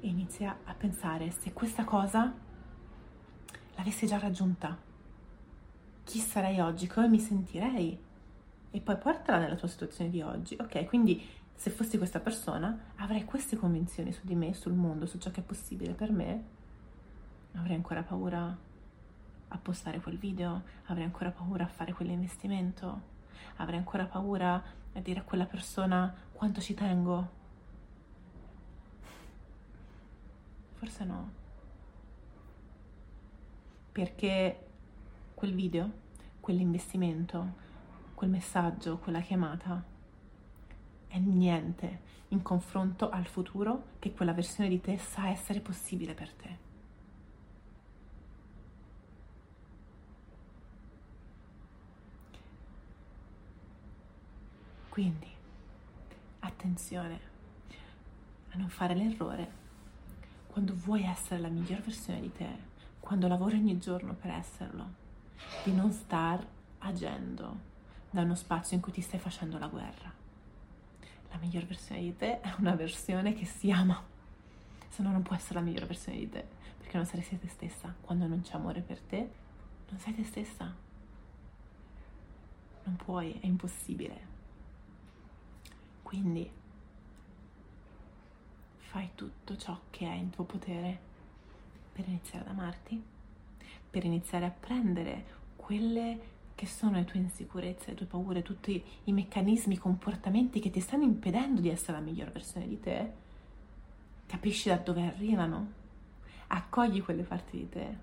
e 0.00 0.08
inizia 0.08 0.58
a 0.64 0.74
pensare 0.74 1.30
se 1.30 1.52
questa 1.52 1.84
cosa 1.84 2.32
l'avessi 3.76 4.06
già 4.06 4.18
raggiunta, 4.18 4.76
chi 6.04 6.18
sarei 6.18 6.60
oggi, 6.60 6.86
come 6.86 7.08
mi 7.08 7.18
sentirei 7.18 7.98
e 8.70 8.80
poi 8.80 8.96
portala 8.96 9.38
nella 9.38 9.56
tua 9.56 9.68
situazione 9.68 10.10
di 10.10 10.22
oggi. 10.22 10.56
Ok, 10.58 10.86
quindi 10.86 11.24
se 11.54 11.70
fossi 11.70 11.98
questa 11.98 12.20
persona 12.20 12.92
avrei 12.96 13.24
queste 13.24 13.56
convinzioni 13.56 14.12
su 14.12 14.20
di 14.24 14.34
me, 14.34 14.54
sul 14.54 14.72
mondo, 14.72 15.06
su 15.06 15.18
ciò 15.18 15.30
che 15.30 15.40
è 15.40 15.44
possibile 15.44 15.92
per 15.92 16.10
me, 16.10 16.44
avrei 17.54 17.76
ancora 17.76 18.02
paura 18.02 18.56
a 19.48 19.58
postare 19.58 20.00
quel 20.00 20.18
video, 20.18 20.62
avrei 20.86 21.04
ancora 21.04 21.30
paura 21.30 21.64
a 21.64 21.68
fare 21.68 21.92
quell'investimento, 21.92 23.10
avrei 23.56 23.78
ancora 23.78 24.06
paura 24.06 24.62
a 24.94 25.00
dire 25.00 25.20
a 25.20 25.22
quella 25.22 25.44
persona 25.44 26.12
quanto 26.32 26.60
ci 26.60 26.74
tengo. 26.74 27.40
Forse 30.72 31.04
no. 31.04 31.32
Perché 33.92 34.71
quel 35.42 35.54
video 35.54 35.90
quell'investimento, 36.38 37.54
quel 38.14 38.30
messaggio, 38.30 38.98
quella 38.98 39.20
chiamata 39.20 39.82
è 41.08 41.18
niente 41.18 42.00
in 42.28 42.42
confronto 42.42 43.10
al 43.10 43.26
futuro 43.26 43.86
che 43.98 44.12
quella 44.12 44.34
versione 44.34 44.68
di 44.68 44.80
te 44.80 44.96
sa 44.98 45.30
essere 45.30 45.58
possibile 45.58 46.14
per 46.14 46.32
te. 46.32 46.56
Quindi, 54.90 55.26
attenzione 56.38 57.20
a 58.50 58.58
non 58.58 58.68
fare 58.68 58.94
l'errore 58.94 59.50
quando 60.46 60.72
vuoi 60.76 61.02
essere 61.02 61.40
la 61.40 61.48
miglior 61.48 61.80
versione 61.80 62.20
di 62.20 62.30
te, 62.30 62.48
quando 63.00 63.26
lavori 63.26 63.56
ogni 63.56 63.78
giorno 63.78 64.14
per 64.14 64.30
esserlo 64.30 65.01
di 65.64 65.72
non 65.72 65.92
star 65.92 66.46
agendo 66.78 67.70
da 68.10 68.22
uno 68.22 68.34
spazio 68.34 68.76
in 68.76 68.82
cui 68.82 68.92
ti 68.92 69.00
stai 69.00 69.18
facendo 69.18 69.58
la 69.58 69.68
guerra. 69.68 70.12
La 71.30 71.38
miglior 71.38 71.64
versione 71.64 72.02
di 72.02 72.16
te 72.16 72.40
è 72.40 72.54
una 72.58 72.74
versione 72.74 73.32
che 73.34 73.46
si 73.46 73.70
ama, 73.70 74.02
se 74.88 75.02
no 75.02 75.10
non 75.10 75.22
può 75.22 75.34
essere 75.34 75.54
la 75.60 75.64
miglior 75.64 75.86
versione 75.86 76.18
di 76.18 76.28
te, 76.28 76.46
perché 76.78 76.96
non 76.96 77.06
saresti 77.06 77.38
te 77.38 77.48
stessa. 77.48 77.94
Quando 78.00 78.26
non 78.26 78.42
c'è 78.42 78.54
amore 78.54 78.82
per 78.82 79.00
te, 79.00 79.30
non 79.88 79.98
sei 79.98 80.14
te 80.14 80.24
stessa. 80.24 80.74
Non 82.84 82.96
puoi, 82.96 83.38
è 83.40 83.46
impossibile. 83.46 84.30
Quindi 86.02 86.50
fai 88.76 89.10
tutto 89.14 89.56
ciò 89.56 89.80
che 89.88 90.06
è 90.06 90.12
in 90.12 90.28
tuo 90.28 90.44
potere 90.44 91.00
per 91.92 92.06
iniziare 92.06 92.44
ad 92.44 92.50
amarti, 92.50 93.02
per 93.92 94.04
iniziare 94.06 94.46
a 94.46 94.50
prendere 94.50 95.24
quelle 95.54 96.30
che 96.54 96.66
sono 96.66 96.96
le 96.96 97.04
tue 97.04 97.20
insicurezze, 97.20 97.90
le 97.90 97.96
tue 97.96 98.06
paure, 98.06 98.40
tutti 98.40 98.82
i 99.04 99.12
meccanismi, 99.12 99.74
i 99.74 99.78
comportamenti 99.78 100.60
che 100.60 100.70
ti 100.70 100.80
stanno 100.80 101.02
impedendo 101.02 101.60
di 101.60 101.68
essere 101.68 101.98
la 101.98 102.04
miglior 102.04 102.32
versione 102.32 102.66
di 102.66 102.80
te, 102.80 103.12
capisci 104.24 104.70
da 104.70 104.76
dove 104.76 105.04
arrivano, 105.04 105.72
accogli 106.46 107.02
quelle 107.02 107.22
parti 107.22 107.58
di 107.58 107.68
te, 107.68 107.96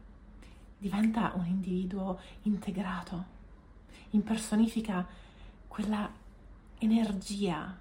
diventa 0.78 1.34
un 1.36 1.47
individuo 1.47 2.19
integrato, 2.43 3.38
impersonifica 4.12 5.08
quella 5.67 6.08
energia 6.78 7.78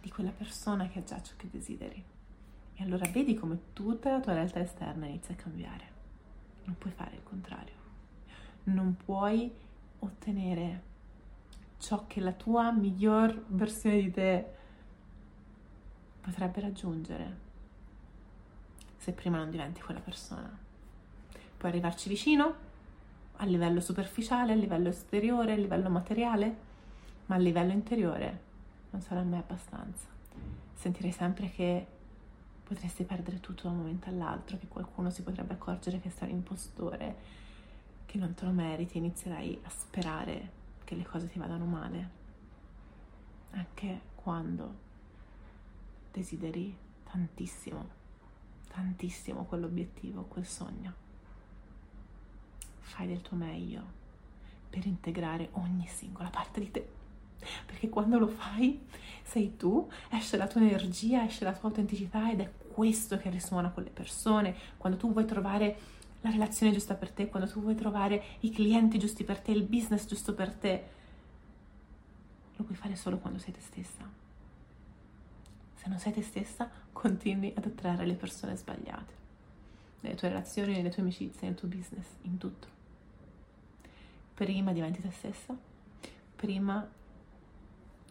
di 0.00 0.10
quella 0.10 0.30
persona 0.30 0.86
che 0.88 1.00
ha 1.00 1.04
già 1.04 1.20
ciò 1.20 1.32
che 1.36 1.48
desideri. 1.50 2.04
E 2.74 2.82
allora 2.84 3.08
vedi 3.08 3.34
come 3.34 3.58
tutta 3.72 4.10
la 4.10 4.20
tua 4.20 4.34
realtà 4.34 4.60
esterna 4.60 5.06
inizia 5.06 5.34
a 5.34 5.36
cambiare. 5.36 5.91
Non 6.64 6.76
puoi 6.78 6.92
fare 6.92 7.14
il 7.14 7.22
contrario. 7.22 7.74
Non 8.64 8.96
puoi 8.96 9.50
ottenere 10.00 10.90
ciò 11.78 12.06
che 12.06 12.20
la 12.20 12.32
tua 12.32 12.70
miglior 12.70 13.44
versione 13.48 14.00
di 14.00 14.10
te 14.10 14.46
potrebbe 16.20 16.60
raggiungere 16.60 17.50
se 18.96 19.12
prima 19.12 19.38
non 19.38 19.50
diventi 19.50 19.80
quella 19.80 19.98
persona. 19.98 20.56
Puoi 21.56 21.70
arrivarci 21.72 22.08
vicino 22.08 22.54
a 23.36 23.44
livello 23.44 23.80
superficiale, 23.80 24.52
a 24.52 24.56
livello 24.56 24.90
esteriore, 24.90 25.54
a 25.54 25.56
livello 25.56 25.90
materiale, 25.90 26.56
ma 27.26 27.34
a 27.34 27.38
livello 27.38 27.72
interiore 27.72 28.50
non 28.90 29.00
sarà 29.00 29.22
mai 29.22 29.40
abbastanza. 29.40 30.06
Sentirei 30.74 31.10
sempre 31.10 31.50
che 31.50 31.86
potresti 32.72 33.04
perdere 33.04 33.38
tutto 33.38 33.64
da 33.64 33.70
un 33.70 33.76
momento 33.76 34.08
all'altro, 34.08 34.56
che 34.56 34.66
qualcuno 34.66 35.10
si 35.10 35.22
potrebbe 35.22 35.52
accorgere 35.52 36.00
che 36.00 36.08
sei 36.08 36.30
un 36.30 36.36
impostore, 36.36 37.16
che 38.06 38.16
non 38.16 38.32
te 38.32 38.46
lo 38.46 38.50
meriti, 38.50 38.96
inizierai 38.96 39.60
a 39.62 39.68
sperare 39.68 40.60
che 40.84 40.94
le 40.94 41.04
cose 41.04 41.28
ti 41.28 41.38
vadano 41.38 41.66
male, 41.66 42.10
anche 43.50 44.00
quando 44.14 44.90
desideri 46.10 46.74
tantissimo, 47.04 47.88
tantissimo 48.68 49.44
quell'obiettivo, 49.44 50.22
quel 50.22 50.46
sogno. 50.46 50.94
Fai 52.80 53.06
del 53.06 53.20
tuo 53.20 53.36
meglio 53.36 54.00
per 54.70 54.86
integrare 54.86 55.50
ogni 55.52 55.86
singola 55.86 56.30
parte 56.30 56.60
di 56.60 56.70
te 56.70 57.00
perché 57.66 57.88
quando 57.88 58.18
lo 58.18 58.28
fai 58.28 58.80
sei 59.22 59.56
tu, 59.56 59.88
esce 60.10 60.36
la 60.36 60.46
tua 60.46 60.60
energia, 60.60 61.24
esce 61.24 61.44
la 61.44 61.52
tua 61.52 61.68
autenticità 61.68 62.30
ed 62.30 62.40
è 62.40 62.50
questo 62.72 63.16
che 63.18 63.30
risuona 63.30 63.70
con 63.70 63.84
le 63.84 63.90
persone. 63.90 64.56
Quando 64.76 64.98
tu 64.98 65.12
vuoi 65.12 65.24
trovare 65.24 65.76
la 66.22 66.30
relazione 66.30 66.72
giusta 66.72 66.94
per 66.94 67.10
te, 67.10 67.28
quando 67.28 67.48
tu 67.48 67.60
vuoi 67.60 67.74
trovare 67.74 68.22
i 68.40 68.50
clienti 68.50 68.98
giusti 68.98 69.24
per 69.24 69.40
te, 69.40 69.52
il 69.52 69.64
business 69.64 70.06
giusto 70.06 70.34
per 70.34 70.52
te, 70.52 70.84
lo 72.56 72.64
puoi 72.64 72.76
fare 72.76 72.96
solo 72.96 73.18
quando 73.18 73.38
sei 73.38 73.52
te 73.52 73.60
stessa. 73.60 74.08
Se 75.74 75.88
non 75.88 75.98
sei 75.98 76.12
te 76.12 76.22
stessa, 76.22 76.70
continui 76.92 77.52
ad 77.56 77.64
attrarre 77.64 78.06
le 78.06 78.14
persone 78.14 78.56
sbagliate, 78.56 79.12
nelle 80.00 80.14
tue 80.14 80.28
relazioni, 80.28 80.74
nelle 80.74 80.90
tue 80.90 81.02
amicizie, 81.02 81.48
nel 81.48 81.56
tuo 81.56 81.66
business, 81.68 82.06
in 82.22 82.38
tutto. 82.38 82.68
Prima 84.34 84.72
diventi 84.72 85.00
te 85.00 85.10
stessa, 85.10 85.56
prima 86.36 86.88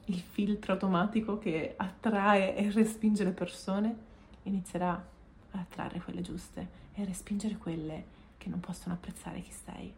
il 0.06 0.20
filtro 0.20 0.74
automatico 0.74 1.38
che 1.38 1.76
attrae 1.78 2.56
e 2.58 2.70
respinge 2.72 3.24
le 3.24 3.32
persone 3.32 4.10
inizierà 4.44 4.92
ad 4.94 5.60
attrarre 5.60 6.00
quelle 6.00 6.22
giuste 6.22 6.80
e 6.94 7.02
a 7.02 7.06
respingere 7.06 7.58
quelle 7.58 8.20
che 8.38 8.50
non 8.50 8.60
possono 8.60 8.96
apprezzare 8.96 9.42
chi 9.42 9.52
sei. 9.52 9.94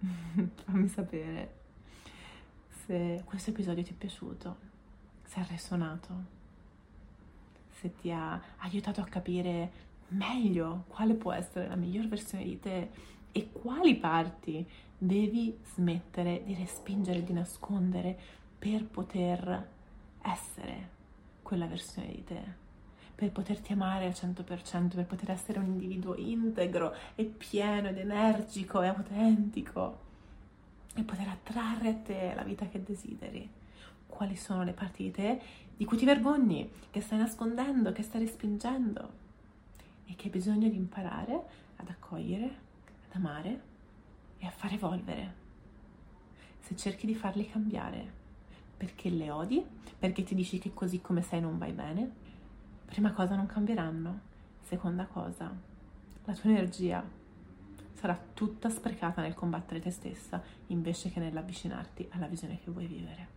Fammi 0.64 0.88
sapere 0.88 1.60
se 2.86 3.22
questo 3.24 3.50
episodio 3.50 3.82
ti 3.82 3.92
è 3.92 3.96
piaciuto, 3.96 4.56
se 5.24 5.40
ha 5.40 5.46
resonato, 5.48 6.40
se 7.70 7.94
ti 7.96 8.10
ha 8.10 8.40
aiutato 8.58 9.00
a 9.00 9.04
capire 9.04 9.90
meglio 10.08 10.84
quale 10.88 11.14
può 11.14 11.32
essere 11.32 11.68
la 11.68 11.76
miglior 11.76 12.06
versione 12.06 12.44
di 12.44 12.58
te 12.60 12.90
e 13.32 13.50
quali 13.50 13.96
parti 13.96 14.66
devi 14.98 15.56
smettere 15.74 16.42
di 16.44 16.54
respingere, 16.54 17.24
di 17.24 17.32
nascondere 17.32 18.18
per 18.58 18.84
poter 18.84 19.68
essere 20.22 20.90
quella 21.42 21.66
versione 21.66 22.08
di 22.08 22.24
te, 22.24 22.40
per 23.14 23.30
poterti 23.30 23.72
amare 23.72 24.06
al 24.06 24.12
100%, 24.12 24.94
per 24.94 25.06
poter 25.06 25.30
essere 25.30 25.58
un 25.58 25.66
individuo 25.66 26.16
integro 26.16 26.94
e 27.14 27.24
pieno 27.24 27.88
ed 27.88 27.98
energico 27.98 28.82
e 28.82 28.88
autentico 28.88 30.00
e 30.94 31.02
poter 31.02 31.28
attrarre 31.28 31.88
a 31.88 31.94
te 31.94 32.32
la 32.34 32.42
vita 32.42 32.66
che 32.66 32.82
desideri. 32.82 33.48
Quali 34.06 34.36
sono 34.36 34.62
le 34.62 34.72
parti 34.72 35.04
di 35.04 35.10
te 35.10 35.40
di 35.76 35.84
cui 35.84 35.96
ti 35.96 36.04
vergogni, 36.04 36.70
che 36.90 37.00
stai 37.00 37.18
nascondendo, 37.18 37.92
che 37.92 38.02
stai 38.02 38.20
respingendo 38.20 39.20
e 40.06 40.14
che 40.14 40.24
hai 40.24 40.30
bisogno 40.30 40.68
di 40.68 40.76
imparare 40.76 41.42
ad 41.76 41.88
accogliere, 41.88 42.44
ad 43.08 43.14
amare 43.14 43.60
e 44.38 44.46
a 44.46 44.50
far 44.50 44.72
evolvere. 44.72 45.40
Se 46.60 46.76
cerchi 46.76 47.06
di 47.06 47.14
farli 47.14 47.48
cambiare 47.48 48.20
perché 48.82 49.10
le 49.10 49.30
odi, 49.30 49.64
perché 49.96 50.24
ti 50.24 50.34
dici 50.34 50.58
che 50.58 50.74
così 50.74 51.00
come 51.00 51.22
sei 51.22 51.40
non 51.40 51.56
vai 51.56 51.70
bene, 51.70 52.10
prima 52.84 53.12
cosa 53.12 53.36
non 53.36 53.46
cambieranno. 53.46 54.30
Seconda 54.64 55.04
cosa, 55.04 55.54
la 56.24 56.34
tua 56.34 56.50
energia 56.50 57.04
sarà 57.92 58.18
tutta 58.34 58.68
sprecata 58.70 59.22
nel 59.22 59.34
combattere 59.34 59.78
te 59.78 59.92
stessa 59.92 60.42
invece 60.68 61.12
che 61.12 61.20
nell'avvicinarti 61.20 62.08
alla 62.10 62.26
visione 62.26 62.58
che 62.58 62.72
vuoi 62.72 62.86
vivere. 62.86 63.28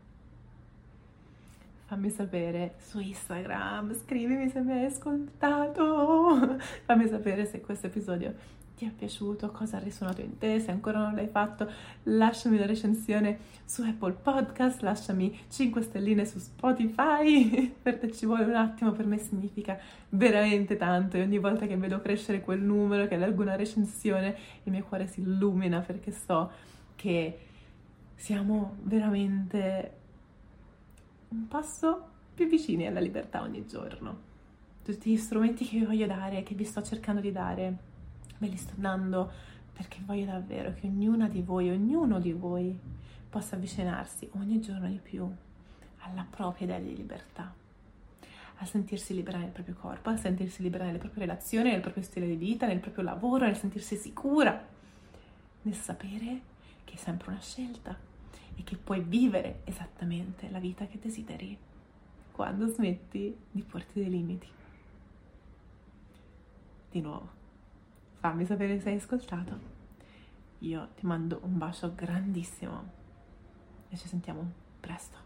Fammi 1.85 2.09
sapere 2.09 2.77
su 2.79 2.97
Instagram, 2.97 3.95
scrivimi 3.99 4.49
se 4.49 4.61
mi 4.61 4.71
hai 4.71 4.85
ascoltato, 4.85 6.57
fammi 6.85 7.07
sapere 7.07 7.45
se 7.45 7.61
questo 7.61 7.85
episodio 7.85 8.33
ti 8.75 8.85
è 8.85 8.89
piaciuto, 8.89 9.51
cosa 9.51 9.77
ha 9.77 9.79
risuonato 9.79 10.21
in 10.21 10.37
te, 10.37 10.59
se 10.59 10.69
ancora 10.69 10.99
non 10.99 11.15
l'hai 11.15 11.27
fatto 11.27 11.69
lasciami 12.03 12.57
una 12.57 12.65
recensione 12.65 13.39
su 13.63 13.83
Apple 13.83 14.11
Podcast, 14.13 14.81
lasciami 14.81 15.39
5 15.49 15.81
stelline 15.81 16.25
su 16.25 16.39
Spotify, 16.39 17.73
perché 17.81 18.11
ci 18.11 18.25
vuole 18.25 18.43
un 18.43 18.55
attimo, 18.55 18.91
per 18.91 19.05
me 19.05 19.17
significa 19.17 19.79
veramente 20.09 20.75
tanto 20.75 21.15
e 21.15 21.21
ogni 21.21 21.39
volta 21.39 21.65
che 21.65 21.77
vedo 21.77 22.01
crescere 22.01 22.41
quel 22.41 22.61
numero, 22.61 23.07
che 23.07 23.15
leggo 23.15 23.41
una 23.41 23.55
recensione, 23.55 24.35
il 24.63 24.71
mio 24.71 24.83
cuore 24.83 25.07
si 25.07 25.21
illumina 25.21 25.79
perché 25.79 26.11
so 26.11 26.51
che 26.95 27.39
siamo 28.15 28.75
veramente 28.83 29.91
un 31.29 31.47
passo 31.47 32.09
più 32.33 32.47
vicini 32.47 32.87
alla 32.87 32.99
libertà 32.99 33.41
ogni 33.41 33.65
giorno. 33.65 34.33
Tutti 34.83 35.11
gli 35.11 35.17
strumenti 35.17 35.65
che 35.65 35.79
vi 35.79 35.85
voglio 35.85 36.05
dare, 36.05 36.43
che 36.43 36.53
vi 36.53 36.65
sto 36.65 36.81
cercando 36.81 37.21
di 37.21 37.31
dare, 37.31 37.93
ve 38.37 38.47
li 38.47 38.57
sto 38.57 38.73
dando 38.75 39.31
perché 39.75 39.99
voglio 40.05 40.25
davvero 40.25 40.73
che 40.73 40.87
ognuna 40.87 41.27
di 41.27 41.41
voi, 41.41 41.69
ognuno 41.69 42.19
di 42.19 42.31
voi 42.31 42.77
possa 43.29 43.57
avvicinarsi 43.57 44.29
ogni 44.35 44.61
giorno 44.61 44.87
di 44.87 44.99
più 45.03 45.29
alla 45.99 46.25
propria 46.29 46.65
idea 46.65 46.79
di 46.79 46.95
libertà, 46.95 47.53
a 48.57 48.65
sentirsi 48.65 49.13
libera 49.13 49.37
nel 49.37 49.49
proprio 49.49 49.75
corpo, 49.75 50.09
a 50.09 50.15
sentirsi 50.15 50.61
libera 50.61 50.85
nelle 50.85 50.97
proprie 50.97 51.25
relazioni, 51.25 51.71
nel 51.71 51.81
proprio 51.81 52.03
stile 52.03 52.25
di 52.25 52.35
vita, 52.35 52.67
nel 52.67 52.79
proprio 52.79 53.03
lavoro, 53.03 53.45
nel 53.45 53.57
sentirsi 53.57 53.97
sicura, 53.97 54.65
nel 55.63 55.75
sapere 55.75 56.39
che 56.85 56.93
è 56.93 56.97
sempre 56.97 57.31
una 57.31 57.41
scelta 57.41 57.97
e 58.55 58.63
che 58.63 58.77
puoi 58.77 59.01
vivere 59.01 59.61
esattamente 59.65 60.49
la 60.49 60.59
vita 60.59 60.85
che 60.85 60.99
desideri 60.99 61.57
quando 62.31 62.67
smetti 62.67 63.35
di 63.51 63.61
porti 63.61 63.99
dei 63.99 64.09
limiti. 64.09 64.47
Di 66.91 67.01
nuovo 67.01 67.34
fammi 68.25 68.43
sapere 68.43 68.79
se 68.79 68.89
hai 68.89 68.95
ascoltato. 68.95 69.73
Io 70.59 70.89
ti 70.95 71.05
mando 71.05 71.41
un 71.43 71.59
bacio 71.59 71.93
grandissimo 71.93 72.91
e 73.89 73.97
ci 73.97 74.07
sentiamo 74.07 74.51
presto. 74.79 75.24